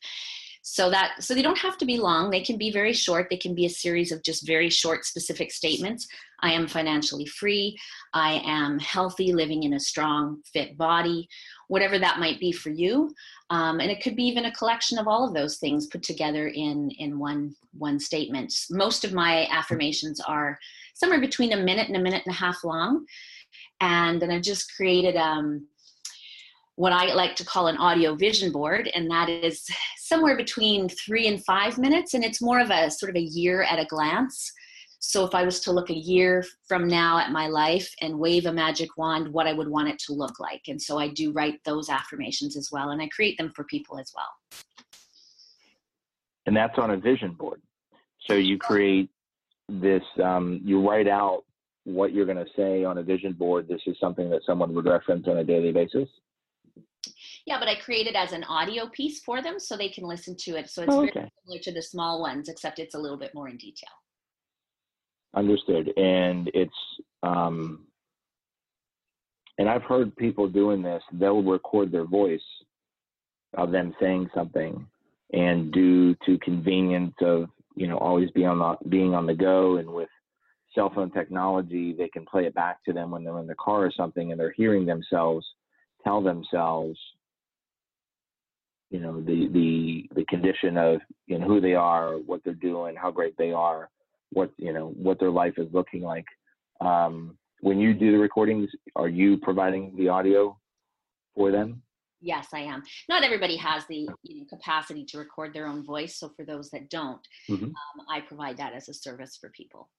So 0.65 0.89
that 0.91 1.21
so 1.21 1.35
they 1.35 1.41
don't 1.41 1.57
have 1.57 1.77
to 1.79 1.85
be 1.85 1.97
long. 1.97 2.29
They 2.29 2.41
can 2.41 2.57
be 2.57 2.71
very 2.71 2.93
short. 2.93 3.27
They 3.29 3.37
can 3.37 3.53
be 3.53 3.65
a 3.65 3.69
series 3.69 4.13
of 4.13 4.23
just 4.23 4.47
very 4.47 4.69
short 4.69 5.03
specific 5.03 5.51
statements. 5.51 6.07
I 6.41 6.53
am 6.53 6.67
financially 6.67 7.25
free. 7.25 7.77
I 8.13 8.41
am 8.45 8.79
healthy 8.79 9.33
living 9.33 9.63
in 9.63 9.73
a 9.73 9.79
strong 9.79 10.41
fit 10.53 10.77
body 10.77 11.27
whatever 11.73 11.97
that 11.97 12.19
might 12.19 12.39
be 12.39 12.51
for 12.51 12.69
you. 12.69 13.11
Um, 13.49 13.79
and 13.79 13.89
it 13.89 14.01
could 14.03 14.15
be 14.15 14.25
even 14.25 14.45
a 14.45 14.53
collection 14.53 14.99
of 14.99 15.07
all 15.07 15.27
of 15.27 15.33
those 15.33 15.57
things 15.57 15.87
put 15.87 16.03
together 16.03 16.47
in 16.49 16.91
in 16.99 17.17
one 17.17 17.55
one 17.77 17.99
statement. 17.99 18.53
Most 18.69 19.03
of 19.03 19.11
my 19.11 19.47
affirmations 19.49 20.19
are 20.19 20.59
somewhere 20.93 21.19
between 21.19 21.53
a 21.53 21.57
minute 21.57 21.87
and 21.87 21.97
a 21.97 22.05
minute 22.07 22.21
and 22.27 22.35
a 22.35 22.37
half 22.37 22.63
long. 22.63 23.05
And 23.81 24.21
then 24.21 24.29
i've 24.29 24.43
just 24.43 24.75
created 24.75 25.15
um, 25.15 25.67
what 26.75 26.93
I 26.93 27.13
like 27.13 27.35
to 27.37 27.45
call 27.45 27.67
an 27.67 27.77
audio 27.77 28.15
vision 28.15 28.51
board, 28.51 28.89
and 28.95 29.09
that 29.09 29.29
is 29.29 29.65
somewhere 29.97 30.37
between 30.37 30.89
three 30.89 31.27
and 31.27 31.43
five 31.43 31.77
minutes, 31.77 32.13
and 32.13 32.23
it's 32.23 32.41
more 32.41 32.59
of 32.59 32.69
a 32.69 32.91
sort 32.91 33.09
of 33.09 33.15
a 33.15 33.29
year 33.39 33.63
at 33.63 33.79
a 33.79 33.85
glance. 33.85 34.51
So 35.05 35.25
if 35.25 35.35
I 35.35 35.43
was 35.43 35.59
to 35.61 35.73
look 35.73 35.89
a 35.89 35.93
year 35.93 36.45
from 36.65 36.87
now 36.87 37.19
at 37.19 37.29
my 37.29 37.47
life 37.47 37.93
and 37.99 38.17
wave 38.17 38.45
a 38.45 38.53
magic 38.53 38.95
wand, 38.97 39.27
what 39.33 39.47
I 39.47 39.51
would 39.51 39.67
want 39.67 39.89
it 39.89 39.99
to 40.07 40.13
look 40.13 40.39
like. 40.39 40.61
And 40.69 40.81
so 40.81 40.97
I 40.97 41.09
do 41.09 41.33
write 41.33 41.61
those 41.65 41.89
affirmations 41.89 42.55
as 42.55 42.69
well, 42.71 42.91
and 42.91 43.01
I 43.01 43.09
create 43.09 43.37
them 43.37 43.51
for 43.53 43.65
people 43.65 43.99
as 43.99 44.13
well. 44.15 44.61
And 46.45 46.55
that's 46.55 46.79
on 46.79 46.91
a 46.91 46.97
vision 46.97 47.33
board. 47.33 47.61
So 48.29 48.35
you 48.35 48.57
create 48.57 49.09
this, 49.67 50.03
um, 50.23 50.61
you 50.63 50.81
write 50.87 51.09
out 51.09 51.43
what 51.83 52.13
you're 52.13 52.25
going 52.25 52.37
to 52.37 52.51
say 52.55 52.85
on 52.85 52.97
a 52.97 53.03
vision 53.03 53.33
board, 53.33 53.67
this 53.67 53.81
is 53.85 53.97
something 53.99 54.29
that 54.29 54.43
someone 54.45 54.73
would 54.73 54.85
reference 54.85 55.27
on 55.27 55.37
a 55.37 55.43
daily 55.43 55.73
basis? 55.73 56.07
Yeah, 57.45 57.59
but 57.59 57.67
I 57.67 57.75
create 57.75 58.07
it 58.07 58.15
as 58.15 58.31
an 58.31 58.45
audio 58.45 58.87
piece 58.87 59.19
for 59.21 59.41
them 59.41 59.59
so 59.59 59.75
they 59.75 59.89
can 59.89 60.05
listen 60.05 60.37
to 60.37 60.55
it. 60.55 60.69
So 60.69 60.83
it's 60.83 60.93
Oh, 60.93 61.01
very 61.01 61.11
similar 61.11 61.59
to 61.61 61.73
the 61.73 61.81
small 61.81 62.21
ones, 62.21 62.47
except 62.47 62.79
it's 62.79 62.95
a 62.95 62.99
little 62.99 63.17
bit 63.17 63.35
more 63.35 63.49
in 63.49 63.57
detail. 63.57 63.89
Understood. 65.35 65.91
And 65.97 66.49
it's, 66.53 66.73
um, 67.23 67.87
and 69.57 69.69
I've 69.69 69.83
heard 69.83 70.15
people 70.15 70.47
doing 70.47 70.81
this, 70.81 71.03
they'll 71.11 71.43
record 71.43 71.91
their 71.91 72.05
voice 72.05 72.41
of 73.55 73.71
them 73.71 73.93
saying 73.99 74.29
something 74.33 74.87
and 75.31 75.71
due 75.71 76.15
to 76.25 76.37
convenience 76.39 77.15
of, 77.21 77.49
you 77.75 77.87
know, 77.87 77.97
always 77.97 78.29
be 78.31 78.45
on 78.45 78.59
the, 78.59 78.89
being 78.89 79.13
on 79.15 79.25
the 79.25 79.33
go 79.33 79.77
and 79.77 79.89
with 79.89 80.09
cell 80.75 80.91
phone 80.93 81.11
technology, 81.11 81.93
they 81.93 82.07
can 82.07 82.25
play 82.25 82.45
it 82.45 82.53
back 82.55 82.83
to 82.83 82.93
them 82.93 83.11
when 83.11 83.23
they're 83.23 83.39
in 83.39 83.47
the 83.47 83.55
car 83.55 83.85
or 83.85 83.91
something 83.95 84.31
and 84.31 84.39
they're 84.39 84.53
hearing 84.53 84.85
themselves 84.85 85.45
tell 86.03 86.21
themselves, 86.21 86.97
you 88.89 88.99
know, 88.99 89.21
the, 89.21 89.47
the, 89.53 90.09
the 90.15 90.25
condition 90.25 90.77
of, 90.77 90.99
you 91.27 91.39
know, 91.39 91.47
who 91.47 91.61
they 91.61 91.73
are, 91.73 92.17
what 92.17 92.43
they're 92.43 92.53
doing, 92.53 92.95
how 92.95 93.09
great 93.09 93.35
they 93.37 93.51
are 93.51 93.89
what 94.33 94.51
you 94.57 94.73
know 94.73 94.87
what 94.95 95.19
their 95.19 95.31
life 95.31 95.53
is 95.57 95.67
looking 95.71 96.01
like. 96.01 96.25
Um, 96.81 97.37
when 97.61 97.79
you 97.79 97.93
do 97.93 98.11
the 98.11 98.17
recordings, 98.17 98.69
are 98.95 99.07
you 99.07 99.37
providing 99.37 99.95
the 99.95 100.09
audio 100.09 100.59
for 101.35 101.51
them? 101.51 101.81
Yes, 102.19 102.47
I 102.53 102.61
am. 102.61 102.83
Not 103.09 103.23
everybody 103.23 103.57
has 103.57 103.85
the 103.87 104.07
you 104.23 104.39
know, 104.39 104.45
capacity 104.49 105.05
to 105.09 105.17
record 105.17 105.53
their 105.53 105.67
own 105.67 105.83
voice. 105.83 106.17
So 106.17 106.29
for 106.29 106.45
those 106.45 106.69
that 106.71 106.89
don't, 106.89 107.25
Mhm. 107.49 107.63
um, 107.63 108.05
I 108.09 108.21
provide 108.21 108.57
that 108.57 108.73
as 108.73 108.87
a 108.87 108.93
service 108.93 109.37
for 109.37 109.49
people. 109.49 109.89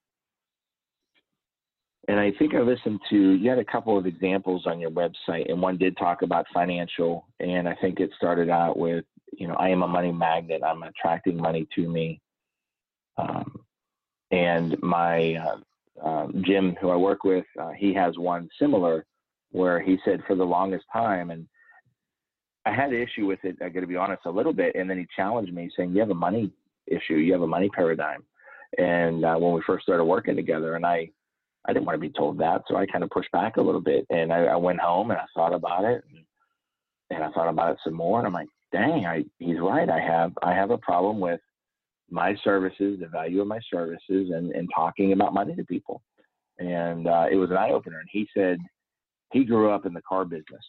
And 2.09 2.21
I 2.21 2.33
think 2.33 2.55
I 2.55 2.61
listened 2.61 3.01
to 3.11 3.17
you 3.33 3.49
had 3.49 3.59
a 3.59 3.65
couple 3.65 3.97
of 3.97 4.07
examples 4.07 4.67
on 4.67 4.79
your 4.79 4.91
website, 4.91 5.51
and 5.51 5.61
one 5.61 5.79
did 5.79 5.97
talk 5.97 6.23
about 6.23 6.47
financial. 6.53 7.29
And 7.41 7.69
I 7.69 7.75
think 7.77 8.01
it 8.01 8.11
started 8.17 8.51
out 8.51 8.79
with, 8.79 9.07
you 9.33 9.49
know, 9.49 9.55
I 9.55 9.71
am 9.71 9.83
a 9.83 9.89
money 9.89 10.13
magnet. 10.13 10.63
I'm 10.63 10.83
attracting 10.83 11.37
money 11.37 11.67
to 11.75 11.89
me. 11.89 12.21
Um, 13.17 13.65
and 14.35 14.77
my 14.83 15.35
uh, 15.35 16.05
uh, 16.05 16.27
Jim, 16.41 16.77
who 16.81 16.91
I 16.91 16.97
work 16.97 17.23
with, 17.23 17.45
uh, 17.61 17.71
he 17.71 17.95
has 17.95 18.19
one 18.19 18.49
similar 18.59 19.07
where 19.53 19.81
he 19.81 19.97
said 20.05 20.23
for 20.27 20.35
the 20.35 20.45
longest 20.45 20.85
time, 20.93 21.31
and 21.31 21.47
I 22.67 22.75
had 22.75 22.91
an 22.91 23.01
issue 23.01 23.27
with 23.27 23.39
it. 23.45 23.57
I 23.63 23.69
got 23.69 23.81
to 23.81 23.87
be 23.87 23.95
honest, 23.95 24.23
a 24.27 24.31
little 24.31 24.53
bit. 24.53 24.75
And 24.75 24.91
then 24.91 24.99
he 24.99 25.07
challenged 25.15 25.55
me, 25.55 25.71
saying, 25.77 25.93
"You 25.93 26.01
have 26.01 26.11
a 26.11 26.15
money 26.15 26.51
issue. 26.89 27.15
You 27.15 27.33
have 27.33 27.43
a 27.43 27.47
money 27.47 27.69
paradigm." 27.69 28.25
And 28.77 29.25
uh, 29.25 29.37
when 29.37 29.53
we 29.53 29.63
first 29.65 29.85
started 29.85 30.05
working 30.05 30.35
together, 30.35 30.75
and 30.75 30.85
I, 30.85 31.09
I 31.65 31.73
didn't 31.73 31.87
want 31.87 31.95
to 31.95 32.01
be 32.01 32.11
told 32.11 32.39
that, 32.39 32.63
so 32.67 32.75
I 32.75 32.87
kind 32.87 33.05
of 33.05 33.11
pushed 33.11 33.31
back 33.31 33.57
a 33.57 33.63
little 33.63 33.81
bit. 33.81 34.05
And 34.11 34.33
I, 34.33 34.47
I 34.47 34.57
went 34.57 34.81
home 34.81 35.13
and 35.13 35.21
I 35.21 35.27
thought 35.33 35.55
about 35.55 35.85
it, 35.85 36.03
and, 36.11 36.25
and 37.11 37.23
I 37.23 37.31
thought 37.31 37.49
about 37.49 37.73
it 37.73 37.79
some 37.85 37.95
more. 37.95 38.19
And 38.19 38.27
I'm 38.27 38.33
like, 38.33 38.49
"Dang, 38.73 39.07
I, 39.07 39.25
he's 39.39 39.61
right. 39.61 39.89
I 39.89 40.01
have, 40.01 40.33
I 40.43 40.53
have 40.55 40.73
a 40.73 40.79
problem 40.79 41.21
with." 41.21 41.41
My 42.11 42.35
services, 42.45 42.99
the 43.01 43.07
value 43.07 43.41
of 43.41 43.47
my 43.47 43.61
services, 43.73 44.31
and, 44.31 44.53
and 44.53 44.69
talking 44.75 45.13
about 45.13 45.35
money 45.35 45.55
to 45.55 45.65
people. 45.65 46.03
And 46.59 47.07
uh, 47.07 47.27
it 47.31 47.37
was 47.37 47.51
an 47.51 47.57
eye 47.57 47.71
opener. 47.71 47.99
And 47.99 48.09
he 48.11 48.29
said 48.35 48.59
he 49.33 49.45
grew 49.45 49.71
up 49.71 49.87
in 49.87 49.93
the 49.93 50.03
car 50.03 50.25
business. 50.25 50.65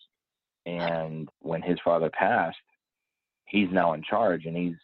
And 0.65 1.29
when 1.41 1.61
his 1.61 1.77
father 1.83 2.09
passed, 2.09 2.57
he's 3.47 3.69
now 3.71 3.93
in 3.93 4.01
charge 4.01 4.45
and 4.45 4.57
he's 4.57 4.75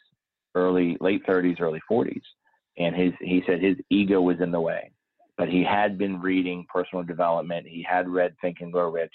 early, 0.53 0.97
late 1.01 1.25
30s, 1.25 1.59
early 1.59 1.81
40s. 1.89 2.21
And 2.77 2.95
his, 2.95 3.11
he 3.19 3.41
said 3.47 3.61
his 3.61 3.77
ego 3.89 4.21
was 4.21 4.39
in 4.39 4.51
the 4.51 4.61
way, 4.61 4.91
but 5.37 5.49
he 5.49 5.63
had 5.63 5.97
been 5.97 6.21
reading 6.21 6.65
personal 6.71 7.03
development. 7.03 7.67
He 7.67 7.85
had 7.87 8.07
read 8.07 8.35
Think 8.41 8.57
and 8.61 8.71
Grow 8.71 8.91
Rich. 8.91 9.13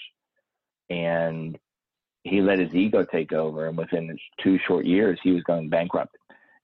And 0.89 1.57
he 2.23 2.41
let 2.41 2.59
his 2.59 2.73
ego 2.73 3.05
take 3.05 3.31
over. 3.31 3.67
And 3.67 3.77
within 3.77 4.17
two 4.43 4.59
short 4.67 4.85
years, 4.85 5.17
he 5.23 5.31
was 5.31 5.43
going 5.43 5.69
bankrupt 5.69 6.15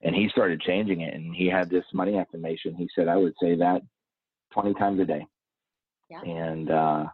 and 0.04 0.14
he 0.14 0.28
started 0.28 0.60
changing 0.60 1.00
it 1.00 1.14
and 1.14 1.34
he 1.34 1.46
had 1.48 1.70
this 1.70 1.84
money 1.92 2.18
affirmation. 2.18 2.74
He 2.74 2.88
said 2.94 3.08
i 3.08 3.16
would 3.16 3.34
say 3.42 3.56
that 3.56 3.82
20 4.52 4.74
times 4.74 5.00
a 5.00 5.04
day. 5.04 5.26
Yeah. 6.10 6.20
and 6.20 6.70
uh 6.70 7.06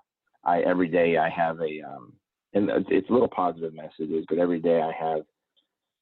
i 0.45 0.61
every 0.61 0.89
day 0.89 1.17
i 1.17 1.29
have 1.31 1.61
a 1.61 1.81
um 1.83 2.13
and 2.53 2.69
it's 2.91 3.09
little 3.09 3.29
positive 3.29 3.73
messages 3.73 4.27
but 4.29 4.39
every 4.39 4.59
day 4.59 4.83
i 4.83 4.93
have 4.93 5.23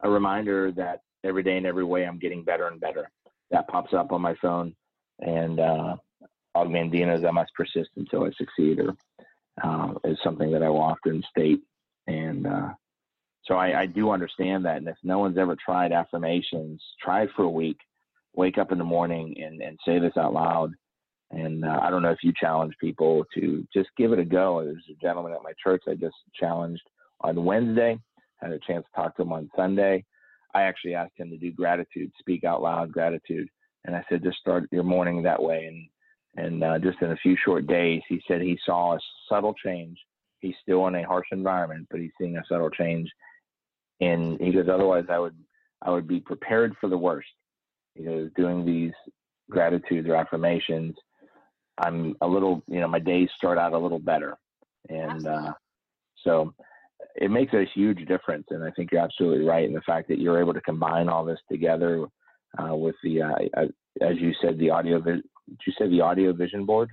a 0.00 0.10
reminder 0.10 0.72
that 0.72 1.02
every 1.22 1.42
day 1.42 1.56
in 1.58 1.66
every 1.66 1.84
way 1.84 2.06
i'm 2.06 2.18
getting 2.18 2.42
better 2.42 2.68
and 2.68 2.80
better. 2.80 3.10
That 3.50 3.68
pops 3.68 3.92
up 3.94 4.12
on 4.12 4.22
my 4.22 4.34
phone 4.42 4.74
and 5.20 5.60
uh 5.60 5.96
Og 6.54 6.68
Mandino's 6.68 7.24
i 7.24 7.30
must 7.30 7.52
persist 7.54 7.90
until 7.96 8.24
i 8.24 8.30
succeed 8.38 8.80
or 8.80 8.96
uh, 9.62 9.92
is 10.04 10.18
something 10.24 10.50
that 10.52 10.62
i 10.62 10.68
will 10.68 10.80
often 10.80 11.22
state. 11.30 11.60
And 12.06 12.46
uh 12.46 12.70
so 13.48 13.54
I, 13.54 13.80
I 13.80 13.86
do 13.86 14.10
understand 14.10 14.64
that. 14.66 14.76
And 14.76 14.88
if 14.88 14.96
no 15.02 15.18
one's 15.18 15.38
ever 15.38 15.56
tried 15.56 15.90
affirmations, 15.90 16.82
try 17.02 17.22
it 17.22 17.30
for 17.34 17.44
a 17.44 17.50
week. 17.50 17.78
Wake 18.36 18.58
up 18.58 18.70
in 18.70 18.78
the 18.78 18.84
morning 18.84 19.34
and, 19.42 19.60
and 19.62 19.78
say 19.84 19.98
this 19.98 20.16
out 20.16 20.34
loud. 20.34 20.72
And 21.30 21.64
uh, 21.64 21.80
I 21.82 21.90
don't 21.90 22.02
know 22.02 22.10
if 22.10 22.22
you 22.22 22.32
challenge 22.38 22.74
people 22.80 23.24
to 23.34 23.66
just 23.74 23.88
give 23.96 24.12
it 24.12 24.18
a 24.18 24.24
go. 24.24 24.62
There's 24.62 24.84
a 24.90 25.02
gentleman 25.02 25.32
at 25.32 25.42
my 25.42 25.52
church 25.62 25.82
I 25.88 25.94
just 25.94 26.14
challenged 26.38 26.82
on 27.22 27.44
Wednesday. 27.44 27.98
Had 28.36 28.52
a 28.52 28.58
chance 28.66 28.84
to 28.84 29.00
talk 29.00 29.16
to 29.16 29.22
him 29.22 29.32
on 29.32 29.50
Sunday. 29.56 30.04
I 30.54 30.62
actually 30.62 30.94
asked 30.94 31.16
him 31.16 31.30
to 31.30 31.36
do 31.36 31.50
gratitude, 31.50 32.12
speak 32.18 32.44
out 32.44 32.62
loud 32.62 32.92
gratitude. 32.92 33.48
And 33.84 33.96
I 33.96 34.04
said, 34.08 34.22
just 34.22 34.38
start 34.38 34.68
your 34.70 34.84
morning 34.84 35.22
that 35.22 35.42
way. 35.42 35.64
And, 36.36 36.46
and 36.46 36.64
uh, 36.64 36.78
just 36.78 37.02
in 37.02 37.12
a 37.12 37.16
few 37.16 37.36
short 37.42 37.66
days, 37.66 38.02
he 38.08 38.20
said 38.28 38.40
he 38.40 38.58
saw 38.64 38.94
a 38.94 39.00
subtle 39.28 39.54
change. 39.54 39.98
He's 40.40 40.54
still 40.62 40.86
in 40.86 40.94
a 40.94 41.06
harsh 41.06 41.26
environment, 41.32 41.88
but 41.90 42.00
he's 42.00 42.12
seeing 42.18 42.36
a 42.36 42.44
subtle 42.48 42.70
change 42.70 43.10
and 44.00 44.40
he 44.40 44.52
goes 44.52 44.68
otherwise 44.68 45.04
i 45.10 45.18
would 45.18 45.36
i 45.82 45.90
would 45.90 46.06
be 46.06 46.20
prepared 46.20 46.74
for 46.80 46.88
the 46.88 46.98
worst. 46.98 47.28
He 47.94 48.04
goes 48.04 48.30
doing 48.36 48.64
these 48.64 48.92
gratitudes 49.50 50.08
or 50.08 50.14
affirmations 50.14 50.94
i'm 51.78 52.14
a 52.20 52.26
little 52.26 52.62
you 52.68 52.80
know 52.80 52.88
my 52.88 52.98
days 52.98 53.28
start 53.36 53.58
out 53.58 53.72
a 53.72 53.78
little 53.78 53.98
better. 53.98 54.36
And 54.88 55.26
uh, 55.26 55.52
so 56.24 56.54
it 57.16 57.30
makes 57.30 57.52
a 57.52 57.64
huge 57.74 58.06
difference. 58.06 58.46
And 58.50 58.64
i 58.64 58.70
think 58.70 58.90
you're 58.90 59.00
absolutely 59.02 59.44
right 59.44 59.64
in 59.64 59.74
the 59.74 59.80
fact 59.82 60.08
that 60.08 60.18
you're 60.18 60.40
able 60.40 60.54
to 60.54 60.60
combine 60.60 61.08
all 61.08 61.24
this 61.24 61.40
together 61.50 62.06
uh, 62.58 62.74
with 62.74 62.94
the 63.02 63.22
uh, 63.22 63.66
as 64.00 64.16
you 64.18 64.32
said 64.40 64.58
the 64.58 64.70
audio 64.70 65.00
did 65.00 65.22
you 65.66 65.72
say 65.78 65.88
the 65.88 66.00
audio 66.00 66.32
vision 66.32 66.64
board 66.64 66.90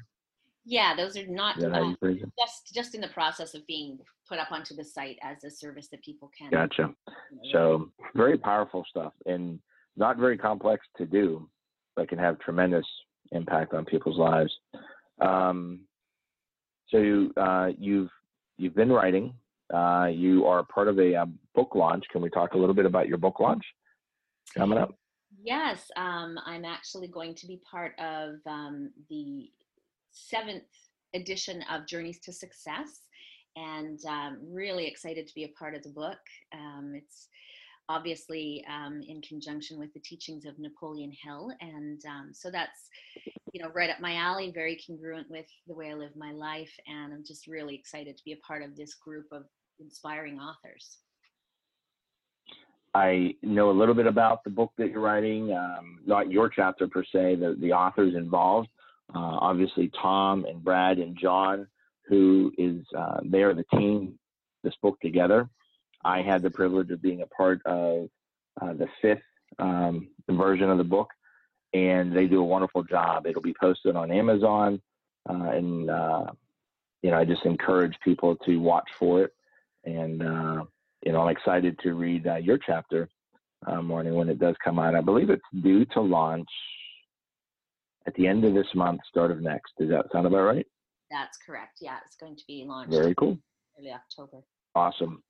Yeah, 0.65 0.95
those 0.95 1.15
are 1.15 1.27
not 1.27 1.57
Is 1.59 1.65
uh, 1.65 1.81
you 1.81 1.95
phrase 1.99 2.21
it? 2.23 2.29
just 2.39 2.73
just 2.73 2.95
in 2.95 3.01
the 3.01 3.07
process 3.09 3.53
of 3.53 3.65
being 3.67 3.99
put 4.27 4.39
up 4.39 4.51
onto 4.51 4.75
the 4.75 4.83
site 4.83 5.17
as 5.21 5.43
a 5.43 5.49
service 5.51 5.87
that 5.89 6.03
people 6.03 6.31
can. 6.37 6.49
gotcha 6.49 6.93
you 7.31 7.53
know, 7.53 7.87
So 7.87 7.91
very 8.15 8.37
powerful 8.37 8.83
stuff 8.89 9.13
and 9.27 9.59
not 9.95 10.17
very 10.17 10.37
complex 10.37 10.85
to 10.97 11.05
do, 11.05 11.47
but 11.95 12.09
can 12.09 12.17
have 12.17 12.39
tremendous 12.39 12.85
impact 13.31 13.73
on 13.73 13.85
people's 13.85 14.17
lives. 14.17 14.51
Um, 15.21 15.81
so 16.89 16.97
you, 16.97 17.33
uh, 17.37 17.69
you've 17.77 18.09
you've 18.57 18.75
been 18.75 18.91
writing. 18.91 19.33
Uh, 19.73 20.07
you 20.11 20.45
are 20.45 20.63
part 20.63 20.87
of 20.87 20.99
a, 20.99 21.15
uh 21.15 21.25
book 21.55 21.73
launch. 21.73 22.03
Can 22.11 22.21
we 22.21 22.29
talk 22.29 22.53
a 22.53 22.57
little 22.57 22.75
bit 22.75 22.85
about 22.85 23.07
your 23.07 23.17
book 23.17 23.39
launch 23.39 23.63
coming 24.55 24.77
up? 24.77 24.93
Yes, 25.43 25.89
um, 25.95 26.37
I'm 26.45 26.65
actually 26.65 27.07
going 27.07 27.33
to 27.35 27.47
be 27.47 27.61
part 27.69 27.93
of 27.99 28.35
um, 28.45 28.91
the 29.09 29.49
seventh 30.15 30.63
edition 31.13 31.63
of 31.71 31.85
Journeys 31.85 32.19
to 32.21 32.33
Success, 32.33 33.01
and 33.55 33.99
um, 34.07 34.39
really 34.49 34.87
excited 34.87 35.27
to 35.27 35.35
be 35.35 35.43
a 35.43 35.59
part 35.59 35.75
of 35.75 35.83
the 35.83 35.89
book. 35.89 36.17
Um, 36.53 36.93
it's 36.95 37.27
obviously 37.87 38.65
um, 38.69 39.01
in 39.07 39.21
conjunction 39.21 39.77
with 39.77 39.93
the 39.93 39.99
teachings 39.99 40.45
of 40.45 40.57
Napoleon 40.57 41.11
Hill, 41.23 41.51
and 41.61 42.01
um, 42.07 42.29
so 42.33 42.49
that's 42.49 42.89
you 43.53 43.61
know 43.61 43.69
right 43.75 43.89
up 43.89 43.99
my 43.99 44.15
alley, 44.15 44.51
very 44.53 44.79
congruent 44.87 45.29
with 45.29 45.45
the 45.67 45.75
way 45.75 45.91
I 45.91 45.93
live 45.93 46.15
my 46.15 46.31
life, 46.31 46.71
and 46.87 47.13
I'm 47.13 47.23
just 47.25 47.47
really 47.47 47.75
excited 47.75 48.17
to 48.17 48.23
be 48.23 48.33
a 48.33 48.47
part 48.47 48.63
of 48.63 48.75
this 48.75 48.95
group 48.95 49.27
of 49.31 49.43
inspiring 49.79 50.39
authors. 50.39 50.97
I 52.93 53.35
know 53.43 53.71
a 53.71 53.73
little 53.73 53.93
bit 53.93 54.07
about 54.07 54.45
the 54.45 54.49
book 54.49 54.71
that 54.77 54.89
you're 54.89 55.01
writing, 55.01 55.51
um, 55.51 55.99
not 56.05 56.31
your 56.31 56.47
chapter 56.47 56.87
per 56.87 57.03
se, 57.03 57.35
the, 57.35 57.57
the 57.59 57.73
authors 57.73 58.15
involved. 58.15 58.69
Uh, 59.13 59.37
obviously, 59.39 59.91
Tom 60.01 60.45
and 60.45 60.63
Brad 60.63 60.97
and 60.97 61.17
John, 61.17 61.67
who 62.07 62.51
is, 62.57 62.85
uh, 62.97 63.19
they 63.23 63.43
are 63.43 63.53
the 63.53 63.65
team, 63.75 64.17
this 64.63 64.73
book 64.81 64.99
together. 64.99 65.47
I 66.03 66.21
had 66.21 66.41
the 66.41 66.49
privilege 66.49 66.91
of 66.91 67.01
being 67.01 67.21
a 67.21 67.27
part 67.27 67.61
of 67.65 68.09
uh, 68.61 68.73
the 68.73 68.87
fifth 69.01 69.21
um, 69.59 70.09
version 70.29 70.69
of 70.69 70.77
the 70.77 70.83
book, 70.83 71.09
and 71.73 72.15
they 72.15 72.25
do 72.25 72.41
a 72.41 72.45
wonderful 72.45 72.83
job. 72.83 73.27
It'll 73.27 73.41
be 73.41 73.55
posted 73.59 73.95
on 73.95 74.11
Amazon, 74.11 74.81
uh, 75.29 75.49
and, 75.51 75.89
uh, 75.89 76.25
you 77.01 77.11
know, 77.11 77.17
I 77.17 77.25
just 77.25 77.45
encourage 77.45 77.95
people 78.03 78.35
to 78.37 78.57
watch 78.57 78.89
for 78.97 79.23
it. 79.23 79.33
And, 79.83 80.21
uh, 80.23 80.63
you 81.03 81.11
know, 81.11 81.21
I'm 81.21 81.35
excited 81.35 81.77
to 81.83 81.93
read 81.93 82.25
your 82.41 82.57
chapter 82.57 83.07
Marnie 83.67 84.13
when 84.13 84.29
it 84.29 84.39
does 84.39 84.55
come 84.63 84.79
out. 84.79 84.95
I 84.95 85.01
believe 85.01 85.29
it's 85.29 85.41
due 85.61 85.85
to 85.85 86.01
launch. 86.01 86.49
At 88.07 88.13
the 88.15 88.27
end 88.27 88.45
of 88.45 88.53
this 88.53 88.67
month, 88.75 89.01
start 89.09 89.31
of 89.31 89.41
next. 89.41 89.73
Does 89.79 89.89
that 89.89 90.05
sound 90.11 90.27
about 90.27 90.43
right? 90.43 90.65
That's 91.11 91.37
correct. 91.37 91.77
Yeah, 91.81 91.97
it's 92.05 92.15
going 92.15 92.35
to 92.35 92.43
be 92.47 92.65
launched 92.67 92.91
Very 92.91 93.15
cool. 93.15 93.37
early 93.79 93.91
October. 93.91 94.43
Awesome. 94.73 95.23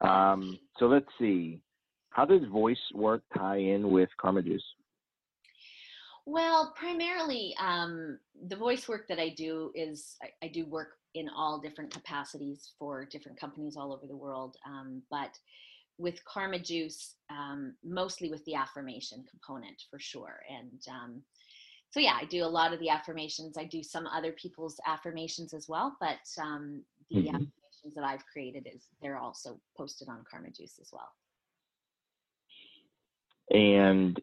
Um, 0.00 0.58
so 0.78 0.86
let's 0.86 1.08
see. 1.18 1.60
How 2.10 2.24
does 2.24 2.42
voice 2.50 2.78
work 2.94 3.22
tie 3.36 3.58
in 3.58 3.90
with 3.90 4.08
Karma 4.20 4.42
Juice? 4.42 4.64
Well, 6.26 6.72
primarily, 6.76 7.54
um, 7.60 8.18
the 8.48 8.56
voice 8.56 8.88
work 8.88 9.06
that 9.08 9.18
I 9.18 9.30
do 9.30 9.70
is 9.74 10.16
I, 10.22 10.46
I, 10.46 10.48
do 10.48 10.64
work 10.64 10.92
in 11.14 11.28
all 11.28 11.60
different 11.60 11.92
capacities 11.92 12.72
for 12.78 13.04
different 13.04 13.38
companies 13.38 13.76
all 13.76 13.92
over 13.92 14.06
the 14.06 14.16
world. 14.16 14.56
Um, 14.66 15.02
but 15.10 15.36
with 15.98 16.24
Karma 16.24 16.58
Juice, 16.58 17.16
um, 17.30 17.74
mostly 17.84 18.30
with 18.30 18.44
the 18.46 18.54
affirmation 18.54 19.22
component 19.30 19.82
for 19.90 19.98
sure. 20.00 20.40
And 20.48 20.80
um, 20.90 21.22
so, 21.94 22.00
yeah, 22.00 22.18
I 22.20 22.24
do 22.24 22.42
a 22.42 22.46
lot 22.46 22.72
of 22.72 22.80
the 22.80 22.88
affirmations. 22.88 23.56
I 23.56 23.66
do 23.66 23.80
some 23.80 24.08
other 24.08 24.32
people's 24.32 24.80
affirmations 24.84 25.54
as 25.54 25.68
well, 25.68 25.96
but 26.00 26.18
um, 26.42 26.82
the 27.08 27.18
mm-hmm. 27.18 27.28
affirmations 27.28 27.94
that 27.94 28.02
I've 28.02 28.26
created 28.26 28.66
is 28.74 28.88
they're 29.00 29.16
also 29.16 29.60
posted 29.76 30.08
on 30.08 30.24
Karma 30.28 30.50
Juice 30.50 30.80
as 30.80 30.90
well. 30.92 31.12
And 33.50 34.20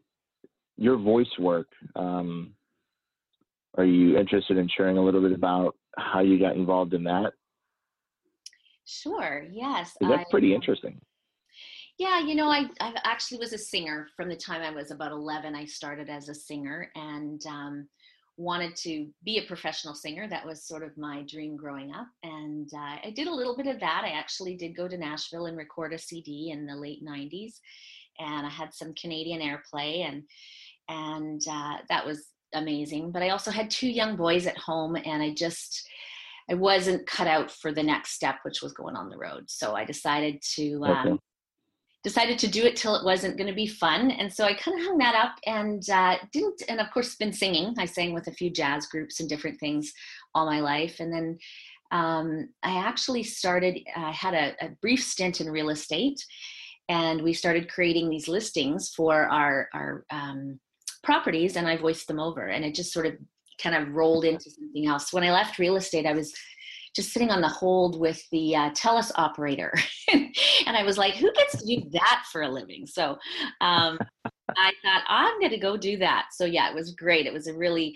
your 0.76 0.98
voice 0.98 1.32
work, 1.40 1.68
um, 1.96 2.56
are 3.78 3.86
you 3.86 4.18
interested 4.18 4.58
in 4.58 4.68
sharing 4.76 4.98
a 4.98 5.02
little 5.02 5.22
bit 5.22 5.32
about 5.32 5.78
how 5.98 6.20
you 6.20 6.38
got 6.38 6.58
involved 6.58 6.94
in 6.94 7.06
that? 7.06 7.32
Sure. 8.84 9.48
Yes. 9.50 9.96
That's 10.02 10.30
pretty 10.30 10.54
interesting. 10.54 11.00
Yeah, 11.98 12.20
you 12.20 12.36
know, 12.36 12.48
I 12.48 12.66
I 12.80 12.94
actually 13.04 13.40
was 13.40 13.54
a 13.54 13.58
singer 13.58 14.08
from 14.16 14.30
the 14.30 14.36
time 14.36 14.62
I 14.62 14.72
was 14.72 14.92
about 14.92 15.12
eleven. 15.12 15.56
I 15.56 15.66
started 15.66 16.10
as 16.10 16.30
a 16.30 16.36
singer 16.36 16.92
and 16.96 17.46
um, 17.46 17.88
wanted 18.38 18.76
to 18.78 19.08
be 19.24 19.38
a 19.38 19.48
professional 19.48 19.94
singer. 19.94 20.28
That 20.28 20.46
was 20.46 20.66
sort 20.66 20.84
of 20.84 20.98
my 20.98 21.24
dream 21.28 21.56
growing 21.56 21.92
up, 21.92 22.08
and 22.24 22.70
uh, 22.74 22.98
I 23.08 23.14
did 23.16 23.28
a 23.28 23.34
little 23.34 23.56
bit 23.56 23.68
of 23.68 23.80
that. 23.82 24.04
I 24.04 24.12
actually 24.12 24.56
did 24.56 24.76
go 24.76 24.88
to 24.88 24.98
Nashville 24.98 25.46
and 25.46 25.58
record 25.58 25.94
a 25.94 25.98
CD 25.98 26.52
in 26.52 26.66
the 26.66 26.76
late 26.76 27.06
'90s, 27.06 27.54
and 28.20 28.48
I 28.48 28.50
had 28.50 28.74
some 28.74 28.94
Canadian 28.96 29.42
airplay 29.42 30.08
and 30.08 30.24
and 30.90 31.42
uh, 31.50 31.78
that 31.90 32.06
was 32.06 32.28
amazing. 32.54 33.12
But 33.12 33.24
I 33.24 33.30
also 33.30 33.52
had 33.52 33.70
two 33.70 33.90
young 33.90 34.16
boys 34.16 34.48
at 34.48 34.58
home, 34.58 34.96
and 34.96 35.22
I 35.22 35.34
just 35.34 35.88
I 36.50 36.56
wasn't 36.56 37.08
cut 37.08 37.28
out 37.28 37.52
for 37.52 37.72
the 37.72 37.84
next 37.84 38.14
step, 38.14 38.36
which 38.44 38.62
was 38.62 38.74
going 38.74 38.96
on 38.96 39.10
the 39.10 39.18
road. 39.18 39.46
So 39.48 39.76
I 39.76 39.86
decided 39.86 40.42
to 40.56 40.84
um, 40.86 41.08
okay. 41.08 41.20
Decided 42.04 42.40
to 42.40 42.48
do 42.48 42.66
it 42.66 42.76
till 42.76 42.96
it 42.96 43.06
wasn't 43.06 43.38
going 43.38 43.50
to 43.50 43.56
be 43.56 43.68
fun, 43.68 44.12
and 44.12 44.32
so 44.32 44.46
I 44.46 44.54
kind 44.54 44.80
of 44.80 44.86
hung 44.86 44.98
that 45.00 45.16
up 45.16 45.36
and 45.46 45.88
uh, 45.90 46.18
didn't. 46.32 46.64
And 46.68 46.80
of 46.80 46.92
course, 46.92 47.16
been 47.16 47.34
singing. 47.34 47.76
I 47.78 47.86
sang 47.86 48.14
with 48.14 48.28
a 48.28 48.34
few 48.34 48.50
jazz 48.50 48.88
groups 48.88 49.20
and 49.20 49.30
different 49.30 49.60
things 49.60 49.94
all 50.34 50.46
my 50.46 50.60
life, 50.60 51.00
and 51.00 51.14
then. 51.14 51.38
Um, 51.94 52.48
I 52.64 52.78
actually 52.78 53.24
started, 53.24 53.78
I 53.98 54.12
had 54.12 54.34
a, 54.34 54.56
a 54.66 54.70
brief 54.82 55.04
stint 55.04 55.42
in 55.42 55.52
real 55.52 55.72
estate, 55.72 56.26
and 56.88 57.22
we 57.22 57.34
started 57.34 57.70
creating 57.70 58.10
these 58.10 58.30
listings 58.30 58.94
for 58.96 59.26
our, 59.26 59.68
our 59.74 60.06
um, 60.10 60.58
properties 61.04 61.56
and 61.56 61.68
I 61.68 61.78
voiced 61.78 62.08
them 62.08 62.20
over. 62.20 62.48
And 62.48 62.64
it 62.66 62.76
just 62.76 62.94
sort 62.94 63.06
of 63.06 63.14
kind 63.62 63.76
of 63.76 63.94
rolled 63.94 64.26
into 64.26 64.50
something 64.50 64.88
else. 64.88 65.14
When 65.14 65.24
I 65.24 65.32
left 65.32 65.60
real 65.60 65.76
estate, 65.76 66.06
I 66.06 66.14
was 66.14 66.34
just 66.96 67.14
sitting 67.14 67.30
on 67.30 67.42
the 67.42 67.48
hold 67.48 68.00
with 68.00 68.22
the 68.32 68.56
uh, 68.56 68.70
TELUS 68.72 69.12
operator. 69.16 69.74
and 70.12 70.32
I 70.68 70.84
was 70.84 70.98
like, 70.98 71.16
who 71.16 71.32
gets 71.34 71.58
to 71.58 71.66
do 71.66 71.90
that 71.92 72.24
for 72.32 72.42
a 72.42 72.50
living? 72.50 72.86
So 72.86 73.18
um, 73.62 73.98
I 74.58 74.72
thought, 74.84 75.04
I'm 75.08 75.40
going 75.40 75.52
to 75.52 75.58
go 75.58 75.78
do 75.78 75.98
that. 75.98 76.28
So 76.34 76.46
yeah, 76.46 76.70
it 76.70 76.76
was 76.76 76.94
great. 76.94 77.26
It 77.26 77.34
was 77.34 77.48
a 77.48 77.54
really, 77.54 77.96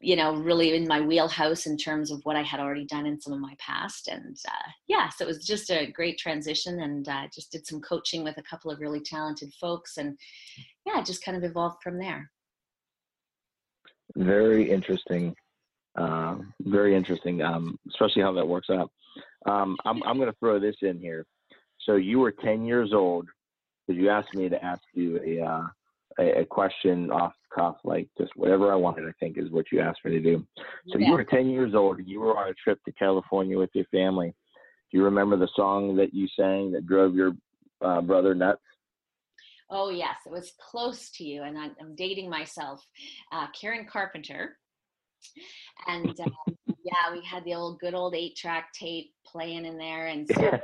you 0.00 0.16
know, 0.16 0.34
really 0.34 0.74
in 0.74 0.88
my 0.88 1.00
wheelhouse 1.00 1.66
in 1.66 1.76
terms 1.76 2.10
of 2.10 2.20
what 2.24 2.36
I 2.36 2.42
had 2.42 2.58
already 2.58 2.86
done 2.86 3.06
in 3.06 3.20
some 3.20 3.32
of 3.32 3.40
my 3.40 3.54
past. 3.58 4.08
And 4.08 4.36
uh, 4.48 4.70
yeah, 4.88 5.08
so 5.08 5.24
it 5.24 5.28
was 5.28 5.46
just 5.46 5.70
a 5.70 5.90
great 5.90 6.18
transition 6.18 6.80
and 6.80 7.08
uh, 7.08 7.28
just 7.32 7.52
did 7.52 7.66
some 7.66 7.80
coaching 7.80 8.24
with 8.24 8.36
a 8.38 8.42
couple 8.42 8.70
of 8.70 8.80
really 8.80 9.00
talented 9.00 9.52
folks. 9.60 9.96
And 9.96 10.18
yeah, 10.84 10.98
it 10.98 11.06
just 11.06 11.24
kind 11.24 11.36
of 11.36 11.44
evolved 11.44 11.82
from 11.82 11.98
there. 11.98 12.30
Very 14.16 14.70
interesting. 14.70 15.34
Uh, 15.96 16.36
very 16.60 16.94
interesting, 16.94 17.42
um, 17.42 17.78
especially 17.88 18.22
how 18.22 18.32
that 18.32 18.46
works 18.46 18.68
out. 18.70 18.90
Um, 19.46 19.76
I'm, 19.84 20.02
I'm 20.02 20.16
going 20.16 20.30
to 20.30 20.38
throw 20.38 20.58
this 20.58 20.76
in 20.82 20.98
here. 20.98 21.24
So 21.80 21.96
you 21.96 22.18
were 22.18 22.32
10 22.32 22.64
years 22.64 22.92
old 22.92 23.26
because 23.86 24.00
you 24.00 24.10
asked 24.10 24.34
me 24.34 24.48
to 24.48 24.62
ask 24.62 24.82
you 24.92 25.20
a, 25.24 25.44
uh, 25.44 25.66
a, 26.18 26.40
a, 26.40 26.44
question 26.44 27.10
off 27.10 27.32
the 27.42 27.54
cuff, 27.62 27.76
like 27.84 28.08
just 28.18 28.32
whatever 28.36 28.72
I 28.72 28.74
wanted, 28.74 29.08
I 29.08 29.12
think 29.20 29.38
is 29.38 29.50
what 29.50 29.66
you 29.70 29.80
asked 29.80 30.04
me 30.04 30.10
to 30.12 30.20
do. 30.20 30.44
So 30.88 30.98
yeah. 30.98 31.06
you 31.06 31.12
were 31.12 31.24
10 31.24 31.48
years 31.48 31.74
old 31.74 31.98
and 31.98 32.08
you 32.08 32.20
were 32.20 32.36
on 32.36 32.48
a 32.48 32.54
trip 32.54 32.82
to 32.84 32.92
California 32.92 33.56
with 33.56 33.70
your 33.74 33.84
family. 33.86 34.34
Do 34.90 34.98
you 34.98 35.04
remember 35.04 35.36
the 35.36 35.48
song 35.54 35.96
that 35.96 36.12
you 36.12 36.26
sang 36.36 36.72
that 36.72 36.86
drove 36.86 37.14
your 37.14 37.32
uh, 37.80 38.00
brother 38.00 38.34
nuts? 38.34 38.60
Oh, 39.68 39.90
yes, 39.90 40.16
it 40.24 40.30
was 40.30 40.52
close 40.60 41.10
to 41.12 41.24
you. 41.24 41.42
And 41.42 41.58
I, 41.58 41.66
am 41.80 41.94
dating 41.96 42.30
myself, 42.30 42.86
uh, 43.32 43.46
Karen 43.58 43.86
Carpenter. 43.90 44.56
And 45.86 46.18
uh, 46.20 46.30
yeah, 46.84 47.12
we 47.12 47.24
had 47.24 47.44
the 47.44 47.54
old 47.54 47.80
good 47.80 47.94
old 47.94 48.14
eight 48.14 48.36
track 48.36 48.72
tape 48.72 49.12
playing 49.24 49.64
in 49.64 49.76
there. 49.76 50.06
And 50.06 50.28
so, 50.34 50.58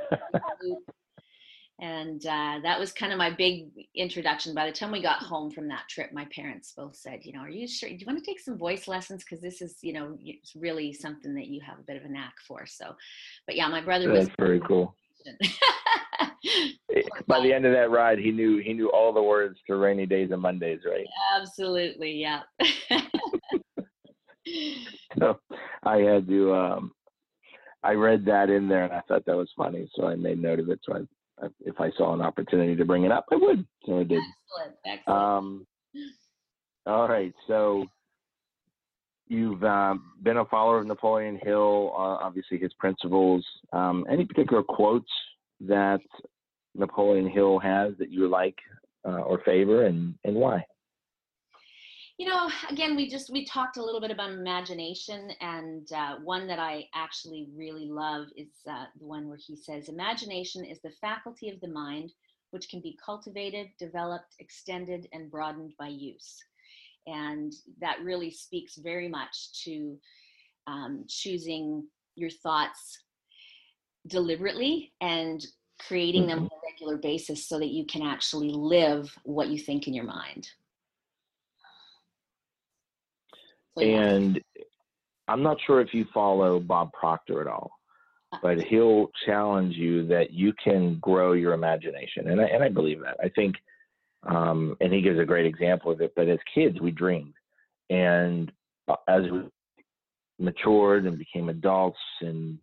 and 1.79 2.25
uh, 2.25 2.59
that 2.63 2.79
was 2.79 2.91
kind 2.91 3.11
of 3.11 3.17
my 3.17 3.29
big 3.31 3.69
introduction. 3.95 4.53
By 4.53 4.67
the 4.67 4.71
time 4.71 4.91
we 4.91 5.01
got 5.01 5.19
home 5.19 5.51
from 5.51 5.67
that 5.67 5.89
trip, 5.89 6.13
my 6.13 6.25
parents 6.33 6.73
both 6.75 6.95
said, 6.95 7.19
you 7.23 7.33
know, 7.33 7.39
are 7.39 7.49
you 7.49 7.67
sure? 7.67 7.89
Do 7.89 7.95
you 7.95 8.05
want 8.05 8.19
to 8.19 8.25
take 8.25 8.39
some 8.39 8.57
voice 8.57 8.87
lessons? 8.87 9.23
Because 9.23 9.41
this 9.41 9.61
is, 9.61 9.77
you 9.81 9.93
know, 9.93 10.15
it's 10.21 10.55
really 10.55 10.93
something 10.93 11.33
that 11.35 11.47
you 11.47 11.61
have 11.61 11.79
a 11.79 11.83
bit 11.83 11.97
of 11.97 12.05
a 12.05 12.09
knack 12.09 12.35
for. 12.47 12.65
So, 12.65 12.95
but 13.47 13.55
yeah, 13.55 13.67
my 13.67 13.81
brother 13.81 14.07
That's 14.07 14.27
was 14.27 14.35
very 14.37 14.61
cool. 14.61 14.95
By 17.27 17.39
the 17.41 17.53
end 17.53 17.65
of 17.65 17.73
that 17.73 17.89
ride, 17.89 18.19
he 18.19 18.31
knew 18.31 18.57
he 18.57 18.73
knew 18.73 18.89
all 18.89 19.13
the 19.13 19.23
words 19.23 19.59
to 19.67 19.75
rainy 19.75 20.05
days 20.05 20.31
and 20.31 20.41
Mondays, 20.41 20.81
right? 20.85 21.05
Absolutely, 21.37 22.13
yeah. 22.13 22.41
so 25.19 25.39
I 25.83 25.97
had 25.97 26.27
to. 26.27 26.53
Um, 26.53 26.91
I 27.83 27.93
read 27.93 28.25
that 28.25 28.49
in 28.49 28.69
there, 28.69 28.85
and 28.85 28.93
I 28.93 29.01
thought 29.01 29.25
that 29.25 29.35
was 29.35 29.49
funny, 29.57 29.89
so 29.95 30.07
I 30.07 30.15
made 30.15 30.41
note 30.41 30.59
of 30.59 30.69
it. 30.69 30.79
So 30.83 31.05
I, 31.41 31.47
if 31.61 31.79
I 31.81 31.91
saw 31.97 32.13
an 32.13 32.21
opportunity 32.21 32.75
to 32.75 32.85
bring 32.85 33.03
it 33.03 33.11
up, 33.11 33.25
I 33.31 33.35
would. 33.35 33.65
So 33.85 33.99
I 33.99 34.03
did. 34.03 34.21
Excellent. 34.55 34.77
Excellent. 34.85 35.19
Um, 35.19 35.67
all 36.85 37.07
right, 37.07 37.33
so 37.47 37.85
you've 39.27 39.63
um, 39.63 40.11
been 40.21 40.37
a 40.37 40.45
follower 40.45 40.79
of 40.79 40.87
Napoleon 40.87 41.39
Hill, 41.41 41.93
uh, 41.97 42.17
obviously 42.21 42.57
his 42.57 42.73
principles. 42.73 43.45
Um, 43.71 44.05
any 44.09 44.25
particular 44.25 44.63
quotes 44.63 45.09
that 45.61 46.01
Napoleon 46.75 47.29
Hill 47.29 47.59
has 47.59 47.93
that 47.99 48.09
you 48.09 48.27
like 48.27 48.57
uh, 49.05 49.21
or 49.21 49.41
favor, 49.45 49.85
and 49.85 50.15
and 50.23 50.35
why? 50.35 50.63
You 52.17 52.29
know, 52.29 52.49
again, 52.69 52.95
we 52.95 53.09
just 53.09 53.31
we 53.31 53.43
talked 53.45 53.77
a 53.77 53.83
little 53.83 53.99
bit 53.99 54.11
about 54.11 54.31
imagination, 54.31 55.31
and 55.41 55.91
uh, 55.91 56.17
one 56.23 56.47
that 56.47 56.59
I 56.59 56.87
actually 56.93 57.49
really 57.55 57.87
love 57.89 58.27
is 58.37 58.49
uh, 58.69 58.85
the 58.99 59.05
one 59.05 59.27
where 59.27 59.37
he 59.37 59.55
says, 59.55 59.89
"Imagination 59.89 60.63
is 60.63 60.79
the 60.81 60.91
faculty 61.01 61.49
of 61.49 61.59
the 61.59 61.67
mind 61.67 62.11
which 62.51 62.69
can 62.69 62.81
be 62.81 62.97
cultivated, 63.03 63.67
developed, 63.79 64.35
extended, 64.39 65.07
and 65.11 65.31
broadened 65.31 65.73
by 65.79 65.87
use." 65.87 66.37
And 67.07 67.51
that 67.81 68.01
really 68.03 68.29
speaks 68.31 68.75
very 68.75 69.07
much 69.07 69.63
to 69.63 69.97
um, 70.67 71.05
choosing 71.09 71.87
your 72.15 72.29
thoughts 72.29 72.99
deliberately 74.07 74.93
and 75.01 75.45
creating 75.87 76.27
them 76.27 76.39
mm-hmm. 76.39 76.45
on 76.45 76.51
a 76.51 76.71
regular 76.71 76.97
basis 76.97 77.47
so 77.47 77.59
that 77.59 77.69
you 77.69 77.85
can 77.85 78.01
actually 78.01 78.49
live 78.49 79.13
what 79.23 79.47
you 79.47 79.57
think 79.57 79.87
in 79.87 79.93
your 79.93 80.05
mind. 80.05 80.49
So, 81.55 81.67
and. 83.77 84.41
I'm 85.29 85.41
not 85.41 85.55
sure 85.65 85.79
if 85.79 85.93
you 85.93 86.05
follow 86.13 86.59
Bob 86.59 86.91
Proctor 86.91 87.39
at 87.39 87.47
all, 87.47 87.71
uh, 88.33 88.39
but 88.41 88.61
he'll 88.61 89.09
challenge 89.25 89.73
you 89.73 90.05
that 90.07 90.33
you 90.33 90.51
can 90.61 90.99
grow 90.99 91.31
your 91.31 91.53
imagination. 91.53 92.27
And 92.27 92.41
I, 92.41 92.43
and 92.43 92.61
I 92.61 92.67
believe 92.67 92.99
that. 92.99 93.15
I 93.23 93.29
think, 93.29 93.55
um, 94.23 94.75
and 94.81 94.91
he 94.91 95.01
gives 95.01 95.17
a 95.17 95.23
great 95.23 95.45
example 95.45 95.93
of 95.93 96.01
it, 96.01 96.11
but 96.13 96.27
as 96.27 96.39
kids, 96.53 96.81
we 96.81 96.91
dreamed. 96.91 97.35
And 97.89 98.51
uh, 98.89 98.97
as 99.07 99.23
we 99.31 99.43
matured 100.39 101.05
and 101.05 101.17
became 101.17 101.47
adults 101.47 101.99
and, 102.19 102.59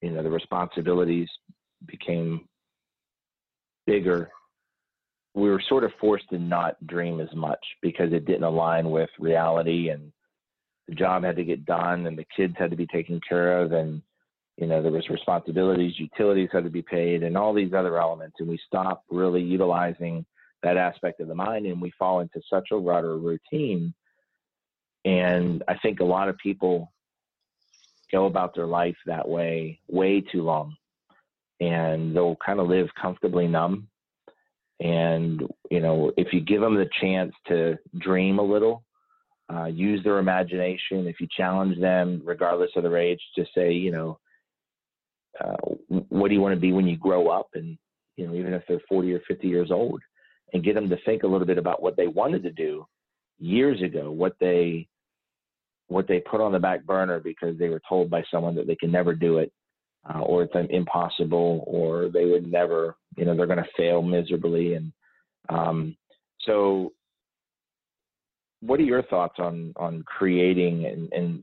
you 0.00 0.12
know, 0.12 0.22
the 0.22 0.30
responsibilities 0.30 1.28
became 1.86 2.46
bigger, 3.84 4.30
we 5.38 5.50
were 5.50 5.62
sort 5.68 5.84
of 5.84 5.92
forced 6.00 6.28
to 6.30 6.38
not 6.38 6.76
dream 6.86 7.20
as 7.20 7.34
much 7.34 7.64
because 7.82 8.12
it 8.12 8.26
didn't 8.26 8.44
align 8.44 8.90
with 8.90 9.10
reality 9.18 9.90
and 9.90 10.12
the 10.88 10.94
job 10.94 11.24
had 11.24 11.36
to 11.36 11.44
get 11.44 11.66
done 11.66 12.06
and 12.06 12.18
the 12.18 12.26
kids 12.36 12.54
had 12.58 12.70
to 12.70 12.76
be 12.76 12.86
taken 12.86 13.20
care 13.28 13.60
of 13.62 13.72
and 13.72 14.02
you 14.56 14.66
know 14.66 14.82
there 14.82 14.92
was 14.92 15.08
responsibilities 15.10 15.94
utilities 15.98 16.50
had 16.52 16.64
to 16.64 16.70
be 16.70 16.82
paid 16.82 17.22
and 17.22 17.36
all 17.36 17.54
these 17.54 17.74
other 17.74 17.98
elements 17.98 18.36
and 18.40 18.48
we 18.48 18.58
stopped 18.66 19.04
really 19.10 19.42
utilizing 19.42 20.26
that 20.62 20.76
aspect 20.76 21.20
of 21.20 21.28
the 21.28 21.34
mind 21.34 21.66
and 21.66 21.80
we 21.80 21.92
fall 21.98 22.20
into 22.20 22.40
such 22.50 22.68
a 22.72 22.76
rut 22.76 23.04
or 23.04 23.18
routine 23.18 23.94
And 25.04 25.62
I 25.68 25.76
think 25.78 26.00
a 26.00 26.04
lot 26.04 26.28
of 26.28 26.38
people 26.38 26.92
go 28.12 28.26
about 28.26 28.54
their 28.54 28.66
life 28.66 28.96
that 29.06 29.28
way 29.28 29.80
way 29.88 30.20
too 30.20 30.42
long. 30.42 30.76
And 31.60 32.14
they'll 32.14 32.36
kind 32.44 32.60
of 32.60 32.68
live 32.68 32.88
comfortably 33.00 33.48
numb. 33.48 33.88
And, 34.80 35.42
you 35.70 35.80
know, 35.80 36.12
if 36.16 36.32
you 36.32 36.40
give 36.40 36.60
them 36.60 36.76
the 36.76 36.88
chance 37.00 37.32
to 37.48 37.76
dream 37.98 38.38
a 38.38 38.42
little, 38.42 38.84
uh, 39.52 39.64
use 39.64 40.02
their 40.04 40.18
imagination, 40.18 41.06
if 41.06 41.20
you 41.20 41.26
challenge 41.36 41.80
them, 41.80 42.22
regardless 42.24 42.70
of 42.76 42.82
their 42.82 42.96
age, 42.96 43.20
to 43.34 43.44
say, 43.54 43.72
you 43.72 43.90
know, 43.90 44.18
uh, 45.40 45.56
what 45.88 46.28
do 46.28 46.34
you 46.34 46.40
want 46.40 46.54
to 46.54 46.60
be 46.60 46.72
when 46.72 46.86
you 46.86 46.96
grow 46.96 47.28
up? 47.28 47.48
And, 47.54 47.78
you 48.16 48.26
know, 48.26 48.34
even 48.34 48.52
if 48.52 48.62
they're 48.68 48.80
40 48.88 49.14
or 49.14 49.20
50 49.26 49.48
years 49.48 49.70
old, 49.70 50.00
and 50.52 50.64
get 50.64 50.74
them 50.74 50.88
to 50.88 50.98
think 51.04 51.22
a 51.22 51.26
little 51.26 51.46
bit 51.46 51.58
about 51.58 51.82
what 51.82 51.96
they 51.96 52.06
wanted 52.06 52.42
to 52.42 52.50
do 52.50 52.86
years 53.38 53.82
ago, 53.82 54.10
what 54.10 54.34
they 54.40 54.88
what 55.88 56.06
they 56.06 56.20
put 56.20 56.40
on 56.40 56.52
the 56.52 56.58
back 56.58 56.84
burner 56.84 57.18
because 57.18 57.58
they 57.58 57.70
were 57.70 57.80
told 57.88 58.10
by 58.10 58.22
someone 58.30 58.54
that 58.54 58.66
they 58.66 58.76
can 58.76 58.92
never 58.92 59.14
do 59.14 59.38
it, 59.38 59.50
uh, 60.12 60.20
or 60.20 60.42
it's 60.42 60.54
impossible, 60.70 61.64
or 61.66 62.08
they 62.08 62.24
would 62.24 62.50
never, 62.50 62.96
you 63.16 63.24
know, 63.24 63.36
they're 63.36 63.46
going 63.46 63.58
to 63.58 63.70
fail 63.76 64.02
miserably. 64.02 64.74
And 64.74 64.92
um, 65.48 65.96
so, 66.40 66.92
what 68.60 68.80
are 68.80 68.84
your 68.84 69.02
thoughts 69.04 69.36
on 69.38 69.72
on 69.76 70.02
creating 70.04 70.86
and, 70.86 71.12
and 71.12 71.42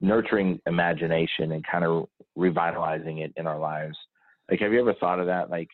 nurturing 0.00 0.60
imagination 0.66 1.52
and 1.52 1.64
kind 1.66 1.84
of 1.84 2.08
revitalizing 2.36 3.18
it 3.18 3.32
in 3.36 3.46
our 3.46 3.58
lives? 3.58 3.96
Like, 4.50 4.60
have 4.60 4.72
you 4.72 4.80
ever 4.80 4.94
thought 4.94 5.20
of 5.20 5.26
that? 5.26 5.50
Like, 5.50 5.68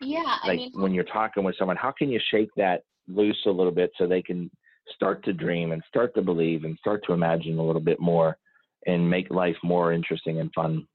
yeah, 0.00 0.36
like 0.44 0.52
I 0.52 0.56
mean, 0.56 0.72
when 0.74 0.92
you're 0.92 1.04
talking 1.04 1.44
with 1.44 1.56
someone, 1.58 1.76
how 1.76 1.92
can 1.96 2.10
you 2.10 2.20
shake 2.30 2.50
that 2.56 2.82
loose 3.06 3.40
a 3.46 3.50
little 3.50 3.72
bit 3.72 3.90
so 3.96 4.06
they 4.06 4.22
can 4.22 4.50
start 4.94 5.24
to 5.24 5.32
dream 5.32 5.72
and 5.72 5.82
start 5.88 6.14
to 6.14 6.22
believe 6.22 6.64
and 6.64 6.76
start 6.78 7.02
to 7.06 7.12
imagine 7.12 7.58
a 7.58 7.64
little 7.64 7.80
bit 7.80 8.00
more 8.00 8.36
and 8.88 9.08
make 9.08 9.30
life 9.30 9.56
more 9.62 9.92
interesting 9.92 10.40
and 10.40 10.52
fun? 10.52 10.86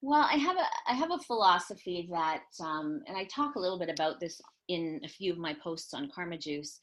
Well, 0.00 0.28
I 0.30 0.36
have 0.36 0.56
a 0.56 0.64
I 0.86 0.94
have 0.94 1.10
a 1.10 1.18
philosophy 1.18 2.08
that, 2.12 2.44
um, 2.60 3.02
and 3.08 3.16
I 3.16 3.24
talk 3.24 3.56
a 3.56 3.60
little 3.60 3.78
bit 3.78 3.90
about 3.90 4.20
this 4.20 4.40
in 4.68 5.00
a 5.04 5.08
few 5.08 5.32
of 5.32 5.38
my 5.38 5.54
posts 5.54 5.92
on 5.92 6.10
Karma 6.14 6.38
Juice, 6.38 6.78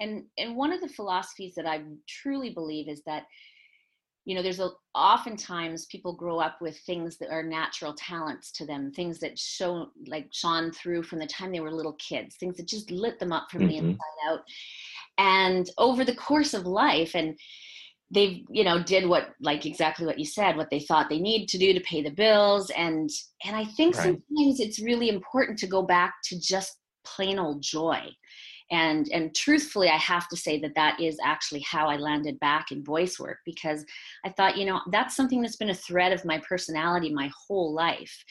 and 0.00 0.24
and 0.36 0.54
one 0.54 0.72
of 0.72 0.82
the 0.82 0.88
philosophies 0.88 1.54
that 1.54 1.66
I 1.66 1.82
truly 2.06 2.50
believe 2.50 2.88
is 2.88 3.02
that 3.06 3.24
you 4.24 4.34
know 4.34 4.42
there's 4.42 4.60
a 4.60 4.70
oftentimes 4.94 5.86
people 5.86 6.12
grow 6.12 6.38
up 6.38 6.60
with 6.60 6.78
things 6.80 7.16
that 7.18 7.30
are 7.30 7.42
natural 7.42 7.94
talents 7.94 8.52
to 8.52 8.64
them 8.64 8.92
things 8.92 9.18
that 9.18 9.36
show 9.36 9.88
like 10.06 10.28
shone 10.30 10.70
through 10.70 11.02
from 11.02 11.18
the 11.18 11.26
time 11.26 11.50
they 11.50 11.58
were 11.58 11.72
little 11.72 11.94
kids 11.94 12.36
things 12.36 12.56
that 12.56 12.68
just 12.68 12.90
lit 12.90 13.18
them 13.18 13.32
up 13.32 13.50
from 13.50 13.62
mm-hmm. 13.62 13.70
the 13.70 13.76
inside 13.78 14.28
out 14.28 14.40
and 15.18 15.70
over 15.78 16.04
the 16.04 16.14
course 16.14 16.54
of 16.54 16.66
life 16.66 17.16
and 17.16 17.36
they've 18.12 18.44
you 18.50 18.62
know 18.62 18.82
did 18.82 19.08
what 19.08 19.30
like 19.40 19.66
exactly 19.66 20.06
what 20.06 20.18
you 20.18 20.24
said 20.24 20.56
what 20.56 20.70
they 20.70 20.80
thought 20.80 21.08
they 21.08 21.18
need 21.18 21.48
to 21.48 21.58
do 21.58 21.72
to 21.72 21.80
pay 21.80 22.02
the 22.02 22.10
bills. 22.10 22.70
And 22.70 23.10
and 23.44 23.56
i 23.56 23.64
think 23.64 23.96
right. 23.96 24.04
sometimes 24.04 24.60
it's 24.60 24.80
really 24.80 25.08
important 25.08 25.58
to 25.60 25.66
go 25.66 25.82
back 25.82 26.14
to 26.24 26.40
just 26.40 26.78
plain 27.04 27.38
old 27.38 27.62
joy. 27.62 28.00
And 28.70 29.08
and 29.12 29.34
truthfully 29.34 29.88
i 29.88 29.96
have 29.96 30.28
to 30.28 30.36
say 30.36 30.58
that 30.60 30.74
that 30.76 31.00
is 31.00 31.18
actually 31.24 31.60
how 31.60 31.88
i 31.88 31.96
landed 31.96 32.38
back 32.40 32.70
in 32.70 32.84
voice 32.84 33.18
work 33.18 33.38
because 33.44 33.84
i 34.24 34.30
thought 34.30 34.56
you 34.56 34.64
know 34.64 34.80
that's 34.90 35.16
something 35.16 35.42
that's 35.42 35.56
been 35.56 35.70
a 35.70 35.74
thread 35.74 36.12
of 36.12 36.24
my 36.24 36.38
personality 36.38 37.12
my 37.12 37.30
whole 37.46 37.72
life. 37.74 38.24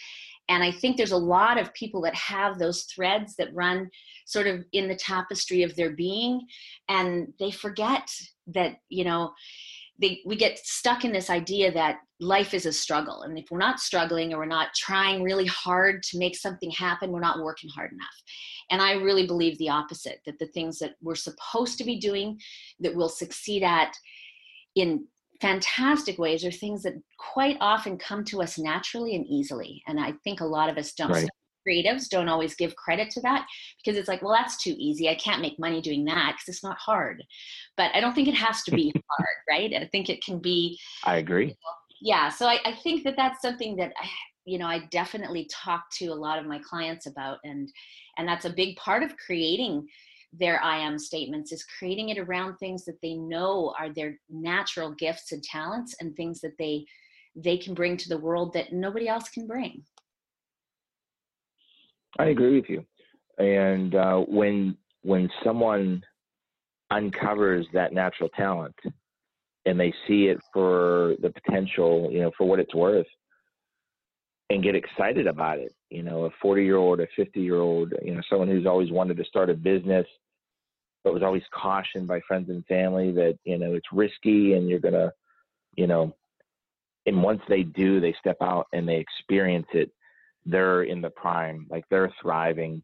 And 0.49 0.63
i 0.63 0.71
think 0.71 0.97
there's 0.97 1.11
a 1.11 1.27
lot 1.37 1.59
of 1.59 1.73
people 1.73 2.01
that 2.01 2.15
have 2.15 2.57
those 2.57 2.83
threads 2.83 3.35
that 3.35 3.53
run 3.53 3.89
sort 4.25 4.47
of 4.47 4.63
in 4.71 4.87
the 4.87 4.95
tapestry 4.95 5.63
of 5.63 5.75
their 5.75 5.91
being 5.91 6.41
and 6.89 7.33
they 7.39 7.51
forget 7.51 8.09
that 8.47 8.77
you 8.89 9.03
know 9.03 9.31
they, 10.01 10.21
we 10.25 10.35
get 10.35 10.57
stuck 10.59 11.05
in 11.05 11.11
this 11.11 11.29
idea 11.29 11.71
that 11.71 11.99
life 12.19 12.53
is 12.53 12.65
a 12.65 12.73
struggle 12.73 13.21
and 13.21 13.37
if 13.37 13.45
we're 13.51 13.57
not 13.57 13.79
struggling 13.79 14.33
or 14.33 14.39
we're 14.39 14.45
not 14.45 14.69
trying 14.75 15.23
really 15.23 15.45
hard 15.45 16.03
to 16.03 16.17
make 16.17 16.35
something 16.35 16.71
happen 16.71 17.11
we're 17.11 17.19
not 17.19 17.43
working 17.43 17.69
hard 17.69 17.91
enough 17.91 18.21
and 18.69 18.81
I 18.81 18.93
really 18.93 19.27
believe 19.27 19.57
the 19.57 19.69
opposite 19.69 20.19
that 20.25 20.39
the 20.39 20.47
things 20.47 20.79
that 20.79 20.93
we're 21.01 21.15
supposed 21.15 21.77
to 21.77 21.83
be 21.83 21.99
doing 21.99 22.39
that 22.79 22.95
we'll 22.95 23.09
succeed 23.09 23.63
at 23.63 23.93
in 24.75 25.05
fantastic 25.41 26.19
ways 26.19 26.45
are 26.45 26.51
things 26.51 26.83
that 26.83 26.93
quite 27.17 27.57
often 27.59 27.97
come 27.97 28.23
to 28.23 28.41
us 28.41 28.57
naturally 28.59 29.15
and 29.15 29.25
easily. 29.25 29.81
And 29.87 29.99
I 29.99 30.13
think 30.23 30.39
a 30.39 30.45
lot 30.45 30.69
of 30.69 30.77
us 30.77 30.93
don't. 30.93 31.11
Right. 31.11 31.27
Creatives 31.67 32.10
don't 32.10 32.30
always 32.30 32.56
give 32.56 32.76
credit 32.76 33.10
to 33.12 33.21
that 33.21 33.45
because 33.78 33.97
it's 33.97 34.08
like, 34.08 34.21
well, 34.21 34.34
that's 34.34 34.58
too 34.58 34.76
easy. 34.78 35.10
I 35.10 35.15
can't 35.15 35.41
make 35.41 35.60
money 35.60 35.82
doing 35.82 36.06
that 36.06 36.34
because 36.34 36.56
it's 36.56 36.63
not 36.63 36.78
hard. 36.78 37.24
But 37.78 37.91
I 37.93 38.00
don't 38.00 38.13
think 38.13 38.28
it 38.28 38.36
has 38.36 38.63
to 38.63 38.71
be 38.71 38.93
hard, 39.10 39.38
right? 39.50 39.74
I 39.74 39.88
think 39.91 40.10
it 40.10 40.24
can 40.24 40.39
be. 40.39 40.80
I 41.04 41.17
agree. 41.17 41.45
You 41.45 41.50
know, 41.50 41.56
yeah. 42.02 42.30
So 42.30 42.47
I, 42.47 42.60
I 42.65 42.74
think 42.74 43.04
that 43.04 43.15
that's 43.15 43.41
something 43.41 43.76
that 43.78 43.93
I, 44.02 44.08
you 44.45 44.58
know, 44.58 44.67
I 44.67 44.88
definitely 44.91 45.47
talk 45.52 45.84
to 45.97 46.08
a 46.08 46.15
lot 46.15 46.39
of 46.39 46.45
my 46.45 46.60
clients 46.60 47.06
about, 47.06 47.38
and 47.43 47.69
and 48.17 48.28
that's 48.28 48.45
a 48.45 48.50
big 48.50 48.76
part 48.78 49.04
of 49.04 49.15
creating 49.17 49.88
their 50.34 50.63
I 50.63 50.78
am 50.78 50.97
statements 50.97 51.52
is 51.52 51.65
creating 51.78 52.10
it 52.10 52.17
around 52.17 52.56
things 52.56 52.86
that 52.86 53.02
they 53.02 53.15
know 53.15 53.74
are 53.78 53.89
their 53.89 54.17
natural 54.30 54.91
gifts 54.91 55.32
and 55.32 55.43
talents 55.43 55.95
and 56.00 56.15
things 56.15 56.39
that 56.41 56.58
they 56.58 56.86
they 57.36 57.58
can 57.58 57.74
bring 57.74 57.95
to 57.95 58.10
the 58.10 58.17
world 58.17 58.52
that 58.54 58.74
nobody 58.74 59.08
else 59.08 59.30
can 59.30 59.47
bring. 59.47 59.84
I 62.19 62.26
agree 62.26 62.56
with 62.56 62.69
you. 62.69 62.86
And 63.38 63.95
uh, 63.95 64.17
when 64.19 64.78
when 65.04 65.30
someone 65.43 66.04
uncovers 66.91 67.65
that 67.74 67.93
natural 67.93 68.30
talent 68.30 68.76
and 69.65 69.80
they 69.80 69.93
see 70.08 70.26
it 70.26 70.38
for 70.54 71.15
the 71.21 71.30
potential, 71.30 72.10
you 72.12 72.21
know, 72.21 72.32
for 72.38 72.47
what 72.47 72.60
it's 72.60 72.76
worth, 72.76 73.08
and 74.50 74.63
get 74.63 74.76
excited 74.76 75.28
about 75.28 75.60
it. 75.60 75.74
You 75.89 76.04
know, 76.04 76.26
a 76.26 76.30
40 76.41 76.63
year 76.63 76.78
old, 76.78 77.00
a 77.00 77.08
50 77.15 77.39
year 77.39 77.60
old, 77.60 77.93
you 78.04 78.13
know, 78.13 78.21
someone 78.30 78.50
who's 78.50 78.65
always 78.65 78.91
wanted 78.91 79.17
to 79.17 79.26
start 79.26 79.50
a 79.50 79.54
business, 79.54 80.06
but 81.04 81.13
was 81.13 81.24
always 81.24 81.43
cautioned 81.54 82.08
by 82.08 82.19
friends 82.28 82.50
and 82.50 82.65
family 82.65 83.12
that, 83.13 83.38
you 83.45 83.58
know, 83.58 83.74
it's 83.74 83.88
risky 83.91 84.54
and 84.54 84.69
you're 84.69 84.80
going 84.80 84.93
to, 84.93 85.12
you 85.76 85.88
know, 85.88 86.15
and 87.06 87.24
once 87.24 87.41
they 87.47 87.63
do, 87.63 88.00
they 88.00 88.13
step 88.19 88.38
out 88.41 88.67
and 88.74 88.88
they 88.88 88.97
experience 88.97 89.67
it. 89.74 89.91
They're 90.45 90.84
in 90.84 91.01
the 91.01 91.10
prime, 91.10 91.67
like 91.69 91.86
they're 91.89 92.13
thriving. 92.21 92.84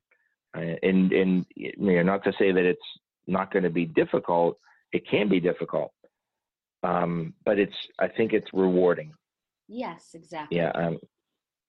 And, 0.54 1.12
and, 1.12 1.46
you 1.56 1.74
know, 1.78 2.04
not 2.04 2.24
to 2.24 2.34
say 2.40 2.52
that 2.52 2.66
it's 2.66 2.80
not 3.28 3.52
going 3.52 3.64
to 3.64 3.70
be 3.70 3.86
difficult, 3.86 4.58
it 4.92 5.08
can 5.10 5.30
be 5.30 5.40
difficult. 5.40 5.92
Um, 6.84 7.34
but 7.46 7.60
it's, 7.60 7.74
I 8.00 8.08
think 8.08 8.34
it's 8.34 8.48
rewarding. 8.54 9.14
Yes, 9.68 10.12
exactly. 10.14 10.58
Yeah. 10.58 10.72
Um, 10.72 10.98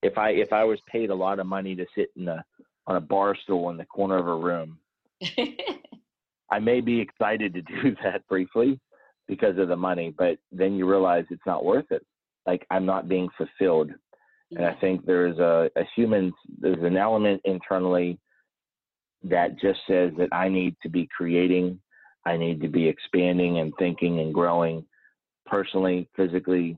if 0.01 0.17
I 0.17 0.29
if 0.29 0.53
I 0.53 0.63
was 0.63 0.79
paid 0.87 1.09
a 1.09 1.15
lot 1.15 1.39
of 1.39 1.45
money 1.45 1.75
to 1.75 1.85
sit 1.95 2.09
in 2.15 2.27
a 2.27 2.43
on 2.87 2.95
a 2.95 3.01
bar 3.01 3.35
stool 3.43 3.69
in 3.69 3.77
the 3.77 3.85
corner 3.85 4.17
of 4.17 4.27
a 4.27 4.35
room, 4.35 4.79
I 6.51 6.59
may 6.59 6.81
be 6.81 6.99
excited 6.99 7.53
to 7.53 7.61
do 7.83 7.95
that 8.03 8.27
briefly 8.27 8.79
because 9.27 9.57
of 9.57 9.67
the 9.67 9.75
money, 9.75 10.13
but 10.17 10.37
then 10.51 10.75
you 10.75 10.89
realize 10.89 11.25
it's 11.29 11.41
not 11.45 11.65
worth 11.65 11.91
it. 11.91 12.05
Like 12.45 12.65
I'm 12.71 12.85
not 12.85 13.09
being 13.09 13.29
fulfilled. 13.37 13.91
And 14.51 14.65
I 14.65 14.73
think 14.75 15.05
there's 15.05 15.37
a, 15.37 15.69
a 15.75 15.83
human 15.95 16.33
there's 16.59 16.83
an 16.83 16.97
element 16.97 17.41
internally 17.45 18.17
that 19.23 19.59
just 19.59 19.79
says 19.87 20.11
that 20.17 20.29
I 20.31 20.47
need 20.47 20.75
to 20.83 20.89
be 20.89 21.07
creating, 21.15 21.79
I 22.25 22.37
need 22.37 22.61
to 22.61 22.67
be 22.67 22.87
expanding 22.87 23.59
and 23.59 23.73
thinking 23.77 24.19
and 24.19 24.33
growing 24.33 24.85
personally, 25.45 26.07
physically, 26.15 26.77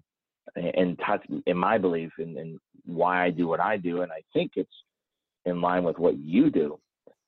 and 0.55 0.99
touch 1.05 1.25
in 1.45 1.57
my 1.57 1.77
belief 1.77 2.11
and, 2.17 2.37
and 2.37 2.59
why 2.85 3.23
I 3.23 3.29
do 3.29 3.47
what 3.47 3.59
I 3.59 3.77
do. 3.77 4.01
And 4.01 4.11
I 4.11 4.21
think 4.33 4.53
it's 4.55 4.69
in 5.45 5.61
line 5.61 5.83
with 5.83 5.97
what 5.97 6.17
you 6.17 6.49
do, 6.49 6.79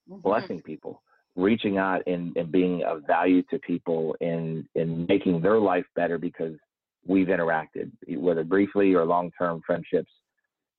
mm-hmm. 0.09 0.21
blessing 0.21 0.61
people, 0.61 1.01
reaching 1.35 1.77
out 1.77 2.01
and, 2.07 2.35
and 2.37 2.51
being 2.51 2.83
of 2.83 3.03
value 3.07 3.43
to 3.49 3.59
people 3.59 4.15
and, 4.21 4.65
and 4.75 5.07
making 5.07 5.41
their 5.41 5.59
life 5.59 5.85
better 5.95 6.17
because 6.17 6.53
we've 7.05 7.27
interacted, 7.27 7.91
whether 8.07 8.43
briefly 8.43 8.93
or 8.93 9.05
long 9.05 9.31
term 9.37 9.61
friendships. 9.65 10.11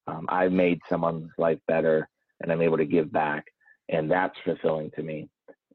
Um, 0.06 0.26
I've 0.28 0.52
made 0.52 0.80
someone's 0.88 1.30
life 1.38 1.58
better 1.66 2.08
and 2.40 2.52
I'm 2.52 2.62
able 2.62 2.76
to 2.76 2.84
give 2.84 3.12
back. 3.12 3.44
And 3.88 4.10
that's 4.10 4.34
fulfilling 4.44 4.90
to 4.92 5.02
me. 5.02 5.28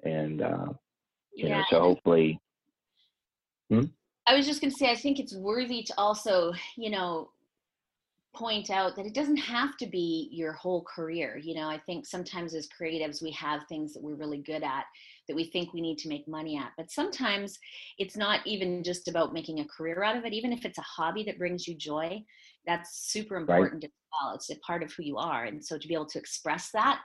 And, 0.04 0.42
uh, 0.42 0.68
you 1.34 1.48
yeah. 1.48 1.60
know, 1.60 1.64
so 1.70 1.80
hopefully. 1.82 2.40
Hmm? 3.70 3.86
I 4.28 4.36
was 4.36 4.46
just 4.46 4.62
going 4.62 4.72
to 4.72 4.78
say, 4.78 4.92
I 4.92 4.96
think 4.96 5.20
it's 5.20 5.36
worthy 5.36 5.84
to 5.84 5.94
also, 5.98 6.54
you 6.78 6.90
know, 6.90 7.30
point 8.36 8.70
out 8.70 8.96
that 8.96 9.06
it 9.06 9.14
doesn't 9.14 9.38
have 9.38 9.76
to 9.78 9.88
be 9.88 10.30
your 10.32 10.54
whole 10.54 10.84
career. 10.84 11.38
You 11.38 11.56
know, 11.56 11.68
I 11.68 11.80
think 11.80 12.06
sometimes 12.06 12.54
as 12.54 12.68
creatives, 12.68 13.22
we 13.22 13.32
have 13.32 13.62
things 13.68 13.94
that 13.94 14.04
we're 14.04 14.16
really 14.16 14.38
good 14.38 14.64
at 14.64 14.86
that 15.30 15.36
we 15.36 15.46
think 15.46 15.72
we 15.72 15.80
need 15.80 16.00
to 16.00 16.10
make 16.10 16.28
money 16.28 16.58
at. 16.58 16.72
But 16.76 16.92
sometimes 16.92 17.58
it's 18.00 18.18
not 18.18 18.46
even 18.46 18.84
just 18.84 19.08
about 19.08 19.32
making 19.32 19.60
a 19.60 19.68
career 19.68 20.04
out 20.04 20.18
of 20.18 20.26
it. 20.26 20.34
Even 20.34 20.52
if 20.52 20.66
it's 20.66 20.80
a 20.80 20.82
hobby 20.82 21.24
that 21.24 21.38
brings 21.38 21.68
you 21.68 21.78
joy, 21.78 22.22
that's 22.66 23.12
super 23.12 23.38
important 23.38 23.84
right. 23.84 23.84
as 23.86 23.92
well. 24.12 24.36
It's 24.36 24.50
a 24.50 24.60
part 24.60 24.84
of 24.84 24.92
who 24.92 25.04
you 25.04 25.18
are. 25.18 25.46
And 25.46 25.64
so 25.64 25.78
to 25.78 25.88
be 25.88 25.94
able 25.94 26.08
to 26.08 26.20
express 26.20 26.72
that 26.74 27.02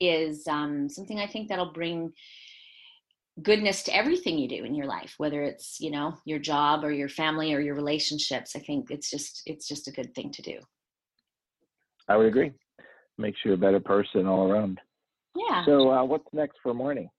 is 0.00 0.48
um, 0.48 0.88
something 0.88 1.20
I 1.20 1.26
think 1.26 1.48
that'll 1.48 1.72
bring 1.72 2.12
goodness 3.42 3.82
to 3.82 3.94
everything 3.94 4.38
you 4.38 4.48
do 4.48 4.64
in 4.64 4.74
your 4.74 4.86
life 4.86 5.12
whether 5.18 5.42
it's 5.42 5.78
you 5.78 5.90
know 5.90 6.16
your 6.24 6.38
job 6.38 6.82
or 6.82 6.90
your 6.90 7.10
family 7.10 7.52
or 7.52 7.60
your 7.60 7.74
relationships 7.74 8.56
i 8.56 8.58
think 8.58 8.90
it's 8.90 9.10
just 9.10 9.42
it's 9.44 9.68
just 9.68 9.88
a 9.88 9.90
good 9.90 10.14
thing 10.14 10.32
to 10.32 10.40
do 10.40 10.58
i 12.08 12.16
would 12.16 12.24
agree 12.24 12.50
makes 13.18 13.38
you 13.44 13.52
a 13.52 13.56
better 13.58 13.78
person 13.78 14.26
all 14.26 14.50
around 14.50 14.80
yeah 15.36 15.66
so 15.66 15.90
uh, 15.90 16.02
what's 16.02 16.24
next 16.32 16.56
for 16.62 16.72
Marnie 16.72 17.10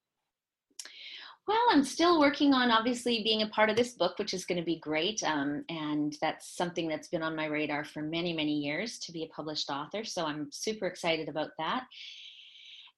well 1.47 1.60
i'm 1.71 1.83
still 1.83 2.19
working 2.19 2.53
on 2.53 2.71
obviously 2.71 3.23
being 3.23 3.41
a 3.41 3.47
part 3.47 3.69
of 3.69 3.75
this 3.75 3.93
book 3.93 4.17
which 4.19 4.33
is 4.33 4.45
going 4.45 4.60
to 4.60 4.65
be 4.65 4.79
great 4.79 5.21
um, 5.23 5.63
and 5.69 6.15
that's 6.21 6.55
something 6.55 6.88
that's 6.88 7.07
been 7.07 7.23
on 7.23 7.36
my 7.36 7.45
radar 7.45 7.83
for 7.83 8.01
many 8.01 8.33
many 8.33 8.53
years 8.53 8.99
to 8.99 9.12
be 9.12 9.23
a 9.23 9.27
published 9.27 9.69
author 9.69 10.03
so 10.03 10.25
i'm 10.25 10.47
super 10.51 10.86
excited 10.86 11.29
about 11.29 11.49
that 11.57 11.83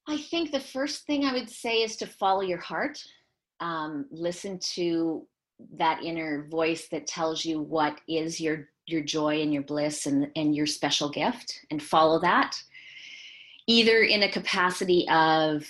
I 0.07 0.17
think 0.17 0.51
the 0.51 0.59
first 0.59 1.05
thing 1.05 1.23
I 1.23 1.33
would 1.33 1.49
say 1.49 1.77
is 1.77 1.95
to 1.97 2.05
follow 2.05 2.41
your 2.41 2.59
heart. 2.59 3.01
Um, 3.61 4.05
listen 4.11 4.59
to 4.73 5.25
that 5.77 6.03
inner 6.03 6.47
voice 6.49 6.89
that 6.89 7.07
tells 7.07 7.45
you 7.45 7.61
what 7.61 8.01
is 8.07 8.41
your 8.41 8.67
your 8.85 9.01
joy 9.01 9.41
and 9.41 9.53
your 9.53 9.63
bliss 9.63 10.07
and, 10.07 10.29
and 10.35 10.53
your 10.53 10.65
special 10.65 11.09
gift 11.09 11.57
and 11.71 11.81
follow 11.81 12.19
that 12.19 12.61
either 13.67 13.99
in 13.99 14.23
a 14.23 14.31
capacity 14.31 15.07
of 15.09 15.65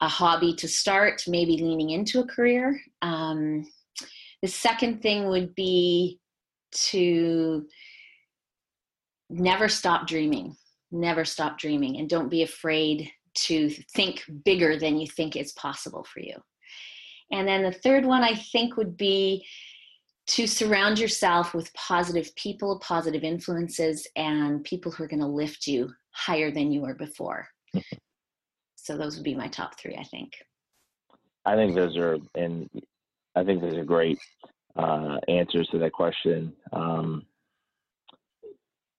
a 0.00 0.08
hobby 0.08 0.54
to 0.54 0.68
start, 0.68 1.22
maybe 1.26 1.58
leaning 1.58 1.90
into 1.90 2.20
a 2.20 2.26
career. 2.26 2.80
Um, 3.02 3.70
the 4.40 4.48
second 4.48 5.02
thing 5.02 5.28
would 5.28 5.54
be 5.54 6.20
to 6.72 7.66
never 9.30 9.68
stop 9.68 10.06
dreaming, 10.06 10.56
never 10.90 11.24
stop 11.24 11.58
dreaming, 11.58 11.98
and 11.98 12.08
don't 12.08 12.28
be 12.28 12.42
afraid 12.42 13.10
to 13.34 13.70
think 13.94 14.24
bigger 14.44 14.78
than 14.78 14.98
you 14.98 15.06
think 15.06 15.36
is 15.36 15.52
possible 15.52 16.04
for 16.12 16.20
you. 16.20 16.34
And 17.30 17.46
then 17.46 17.62
the 17.62 17.72
third 17.72 18.04
one 18.04 18.22
I 18.22 18.34
think 18.34 18.76
would 18.76 18.96
be 18.96 19.46
to 20.28 20.46
surround 20.46 20.98
yourself 20.98 21.54
with 21.54 21.72
positive 21.74 22.34
people, 22.36 22.80
positive 22.80 23.24
influences, 23.24 24.06
and 24.16 24.64
people 24.64 24.92
who 24.92 25.04
are 25.04 25.08
going 25.08 25.20
to 25.20 25.26
lift 25.26 25.66
you 25.66 25.90
higher 26.10 26.50
than 26.50 26.70
you 26.70 26.82
were 26.82 26.94
before. 26.94 27.48
so 28.76 28.96
those 28.96 29.16
would 29.16 29.24
be 29.24 29.34
my 29.34 29.48
top 29.48 29.78
three, 29.78 29.96
I 29.96 30.04
think. 30.04 30.32
I 31.44 31.54
think 31.54 31.74
those 31.74 31.96
are, 31.96 32.18
and 32.34 32.68
I 33.34 33.44
think 33.44 33.62
those 33.62 33.74
are 33.74 33.84
great 33.84 34.18
uh, 34.76 35.16
answers 35.28 35.68
to 35.68 35.78
that 35.78 35.92
question. 35.92 36.52
Um, 36.72 37.24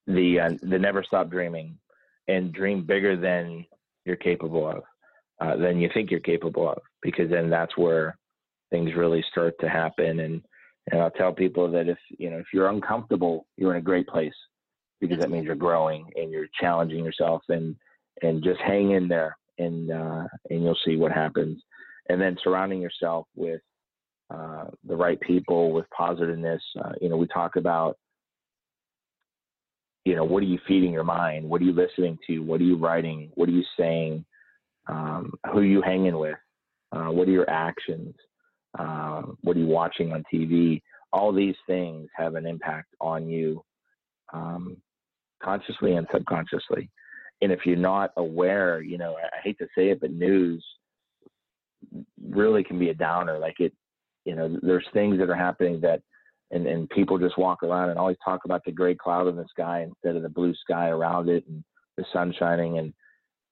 the 0.09 0.39
uh, 0.39 0.49
the 0.63 0.79
never 0.79 1.03
stop 1.03 1.29
dreaming, 1.29 1.77
and 2.27 2.51
dream 2.51 2.83
bigger 2.85 3.15
than 3.15 3.65
you're 4.05 4.15
capable 4.15 4.67
of, 4.67 4.83
uh, 5.39 5.55
than 5.55 5.79
you 5.79 5.89
think 5.93 6.09
you're 6.09 6.19
capable 6.19 6.69
of, 6.69 6.79
because 7.01 7.29
then 7.29 7.49
that's 7.49 7.77
where 7.77 8.17
things 8.71 8.91
really 8.95 9.23
start 9.31 9.53
to 9.61 9.69
happen. 9.69 10.19
And 10.19 10.41
and 10.91 11.01
I'll 11.01 11.11
tell 11.11 11.31
people 11.31 11.71
that 11.71 11.87
if 11.87 11.97
you 12.17 12.29
know 12.29 12.37
if 12.37 12.47
you're 12.53 12.69
uncomfortable, 12.69 13.45
you're 13.55 13.71
in 13.71 13.79
a 13.79 13.81
great 13.81 14.07
place 14.07 14.33
because 14.99 15.19
that 15.19 15.29
means 15.29 15.45
you're 15.45 15.55
growing 15.55 16.11
and 16.15 16.31
you're 16.31 16.47
challenging 16.59 17.05
yourself 17.05 17.41
and 17.49 17.75
and 18.21 18.43
just 18.43 18.59
hang 18.61 18.91
in 18.91 19.07
there 19.07 19.37
and 19.59 19.91
uh, 19.91 20.23
and 20.49 20.63
you'll 20.63 20.77
see 20.85 20.97
what 20.97 21.11
happens. 21.11 21.61
And 22.09 22.19
then 22.19 22.35
surrounding 22.43 22.81
yourself 22.81 23.27
with 23.35 23.61
uh, 24.31 24.65
the 24.83 24.95
right 24.95 25.19
people 25.21 25.71
with 25.71 25.89
positiveness. 25.91 26.61
Uh, 26.83 26.93
you 26.99 27.09
know, 27.09 27.17
we 27.17 27.27
talk 27.27 27.55
about 27.55 27.97
you 30.09 30.15
know 30.15 30.23
what 30.23 30.41
are 30.41 30.47
you 30.47 30.57
feeding 30.67 30.91
your 30.91 31.03
mind? 31.03 31.47
What 31.47 31.61
are 31.61 31.65
you 31.65 31.71
listening 31.71 32.17
to? 32.25 32.39
What 32.39 32.59
are 32.61 32.63
you 32.63 32.77
writing? 32.77 33.29
What 33.35 33.47
are 33.47 33.51
you 33.51 33.63
saying? 33.77 34.25
Um, 34.87 35.33
who 35.51 35.59
are 35.59 35.63
you 35.63 35.83
hanging 35.83 36.17
with? 36.17 36.37
Uh, 36.91 37.11
what 37.11 37.27
are 37.27 37.31
your 37.31 37.47
actions? 37.47 38.15
Uh, 38.77 39.21
what 39.41 39.55
are 39.55 39.59
you 39.59 39.67
watching 39.67 40.11
on 40.11 40.23
TV? 40.33 40.81
All 41.13 41.31
these 41.31 41.55
things 41.67 42.09
have 42.15 42.33
an 42.33 42.47
impact 42.47 42.87
on 42.99 43.29
you 43.29 43.63
um, 44.33 44.77
consciously 45.43 45.93
and 45.93 46.07
subconsciously. 46.11 46.89
And 47.43 47.51
if 47.51 47.59
you're 47.65 47.75
not 47.75 48.09
aware, 48.17 48.81
you 48.81 48.97
know, 48.97 49.15
I 49.15 49.41
hate 49.43 49.59
to 49.59 49.67
say 49.77 49.89
it, 49.89 50.01
but 50.01 50.11
news 50.11 50.65
really 52.27 52.63
can 52.63 52.79
be 52.79 52.89
a 52.89 52.95
downer. 52.95 53.37
Like 53.37 53.59
it, 53.59 53.73
you 54.25 54.35
know, 54.35 54.57
there's 54.63 54.87
things 54.91 55.19
that 55.19 55.29
are 55.29 55.35
happening 55.35 55.79
that, 55.81 56.01
and, 56.51 56.67
and 56.67 56.89
people 56.89 57.17
just 57.17 57.37
walk 57.37 57.63
around 57.63 57.89
and 57.89 57.99
always 57.99 58.17
talk 58.23 58.41
about 58.45 58.61
the 58.65 58.71
gray 58.71 58.95
cloud 58.95 59.27
in 59.27 59.35
the 59.35 59.45
sky 59.49 59.83
instead 59.83 60.15
of 60.15 60.23
the 60.23 60.29
blue 60.29 60.53
sky 60.55 60.87
around 60.87 61.29
it 61.29 61.45
and 61.47 61.63
the 61.97 62.05
sun 62.11 62.33
shining. 62.37 62.79
And 62.79 62.93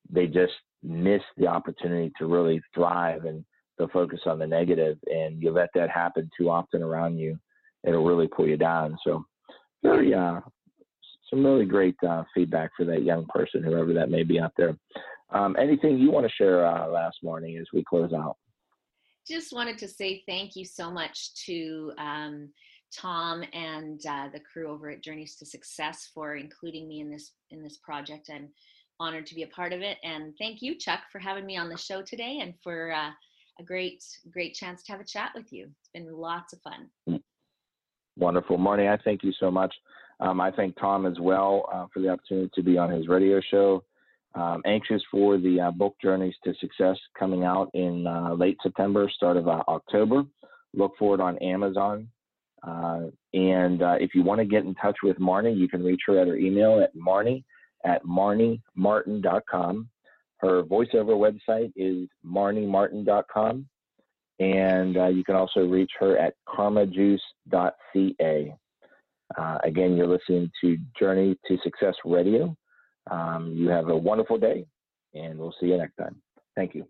they 0.09 0.27
just 0.27 0.53
miss 0.83 1.21
the 1.37 1.47
opportunity 1.47 2.11
to 2.17 2.25
really 2.25 2.61
thrive 2.73 3.25
and 3.25 3.45
they'll 3.77 3.89
focus 3.89 4.21
on 4.25 4.39
the 4.39 4.47
negative 4.47 4.97
and 5.07 5.41
you 5.41 5.51
let 5.51 5.69
that 5.75 5.89
happen 5.89 6.29
too 6.37 6.49
often 6.49 6.81
around 6.81 7.17
you. 7.17 7.37
It'll 7.83 8.05
really 8.05 8.27
pull 8.27 8.47
you 8.47 8.57
down. 8.57 8.97
So 9.03 9.23
very, 9.83 10.13
uh, 10.13 10.41
some 11.29 11.45
really 11.45 11.65
great 11.65 11.95
uh, 12.07 12.23
feedback 12.33 12.71
for 12.75 12.85
that 12.85 13.03
young 13.03 13.25
person, 13.27 13.63
whoever 13.63 13.93
that 13.93 14.09
may 14.09 14.23
be 14.23 14.39
out 14.39 14.53
there. 14.57 14.75
Um, 15.29 15.55
anything 15.59 15.97
you 15.97 16.09
want 16.09 16.25
to 16.25 16.31
share 16.31 16.65
uh, 16.65 16.87
last 16.87 17.17
Marnie 17.23 17.59
as 17.59 17.67
we 17.73 17.83
close 17.83 18.13
out? 18.13 18.37
Just 19.27 19.51
wanted 19.51 19.77
to 19.79 19.87
say 19.87 20.23
thank 20.25 20.55
you 20.55 20.63
so 20.63 20.89
much 20.89 21.33
to 21.45 21.91
um, 21.97 22.49
Tom 22.95 23.43
and 23.53 24.05
uh, 24.05 24.29
the 24.31 24.39
crew 24.39 24.69
over 24.69 24.89
at 24.89 25.03
Journeys 25.03 25.35
to 25.35 25.45
Success 25.45 26.09
for 26.13 26.35
including 26.35 26.87
me 26.87 27.01
in 27.01 27.09
this 27.09 27.33
in 27.51 27.61
this 27.61 27.77
project. 27.77 28.29
I'm 28.33 28.49
honored 28.99 29.25
to 29.27 29.35
be 29.35 29.43
a 29.43 29.47
part 29.47 29.73
of 29.73 29.81
it, 29.81 29.97
and 30.03 30.33
thank 30.37 30.61
you, 30.61 30.75
Chuck, 30.75 31.01
for 31.11 31.19
having 31.19 31.45
me 31.45 31.57
on 31.57 31.69
the 31.69 31.77
show 31.77 32.01
today 32.01 32.39
and 32.41 32.53
for 32.63 32.91
uh, 32.91 33.11
a 33.59 33.63
great 33.63 34.03
great 34.31 34.53
chance 34.53 34.83
to 34.83 34.91
have 34.91 35.01
a 35.01 35.05
chat 35.05 35.31
with 35.35 35.51
you. 35.51 35.65
It's 35.65 35.89
been 35.93 36.11
lots 36.13 36.53
of 36.53 36.59
fun. 36.61 37.21
Wonderful, 38.17 38.57
Marnie. 38.57 38.91
I 38.91 38.97
thank 39.03 39.23
you 39.23 39.31
so 39.39 39.51
much. 39.51 39.73
Um, 40.19 40.41
I 40.41 40.51
thank 40.51 40.75
Tom 40.79 41.05
as 41.05 41.19
well 41.19 41.69
uh, 41.71 41.85
for 41.93 41.99
the 41.99 42.09
opportunity 42.09 42.49
to 42.55 42.63
be 42.63 42.77
on 42.77 42.89
his 42.89 43.07
radio 43.07 43.39
show. 43.51 43.83
Um, 44.35 44.61
anxious 44.65 45.01
for 45.09 45.37
the 45.37 45.59
uh, 45.59 45.71
book 45.71 45.95
Journeys 46.01 46.35
to 46.43 46.53
Success 46.59 46.97
coming 47.17 47.43
out 47.43 47.69
in 47.73 48.05
uh, 48.05 48.33
late 48.33 48.57
September, 48.61 49.09
start 49.15 49.37
of 49.37 49.47
uh, 49.47 49.63
October. 49.67 50.23
Look 50.73 50.93
for 50.99 51.15
it 51.15 51.21
on 51.21 51.37
Amazon. 51.39 52.07
Uh, 52.63 53.07
and 53.33 53.81
uh, 53.81 53.95
if 53.99 54.15
you 54.15 54.23
want 54.23 54.39
to 54.39 54.45
get 54.45 54.63
in 54.63 54.73
touch 54.75 54.97
with 55.03 55.17
Marnie, 55.17 55.57
you 55.57 55.67
can 55.67 55.83
reach 55.83 56.01
her 56.07 56.19
at 56.19 56.27
her 56.27 56.35
email 56.35 56.81
at 56.81 56.95
marnie 56.95 57.43
at 57.85 58.03
marniemartin.com. 58.03 59.89
Her 60.37 60.63
voiceover 60.63 61.15
website 61.15 61.71
is 61.75 62.07
marniemartin.com. 62.25 63.67
And 64.39 64.95
you 65.15 65.23
can 65.23 65.35
also 65.35 65.61
reach 65.61 65.91
her 65.99 66.17
at 66.17 66.33
karmajuice.ca. 66.47 68.55
Uh, 69.37 69.57
again, 69.63 69.97
you're 69.97 70.07
listening 70.07 70.49
to 70.61 70.77
Journey 70.97 71.37
to 71.47 71.57
Success 71.63 71.95
Radio. 72.05 72.55
Um, 73.09 73.53
you 73.55 73.69
have 73.69 73.89
a 73.89 73.97
wonderful 73.97 74.37
day, 74.37 74.65
and 75.13 75.37
we'll 75.37 75.53
see 75.59 75.67
you 75.67 75.77
next 75.77 75.97
time. 75.97 76.21
Thank 76.55 76.75
you. 76.75 76.87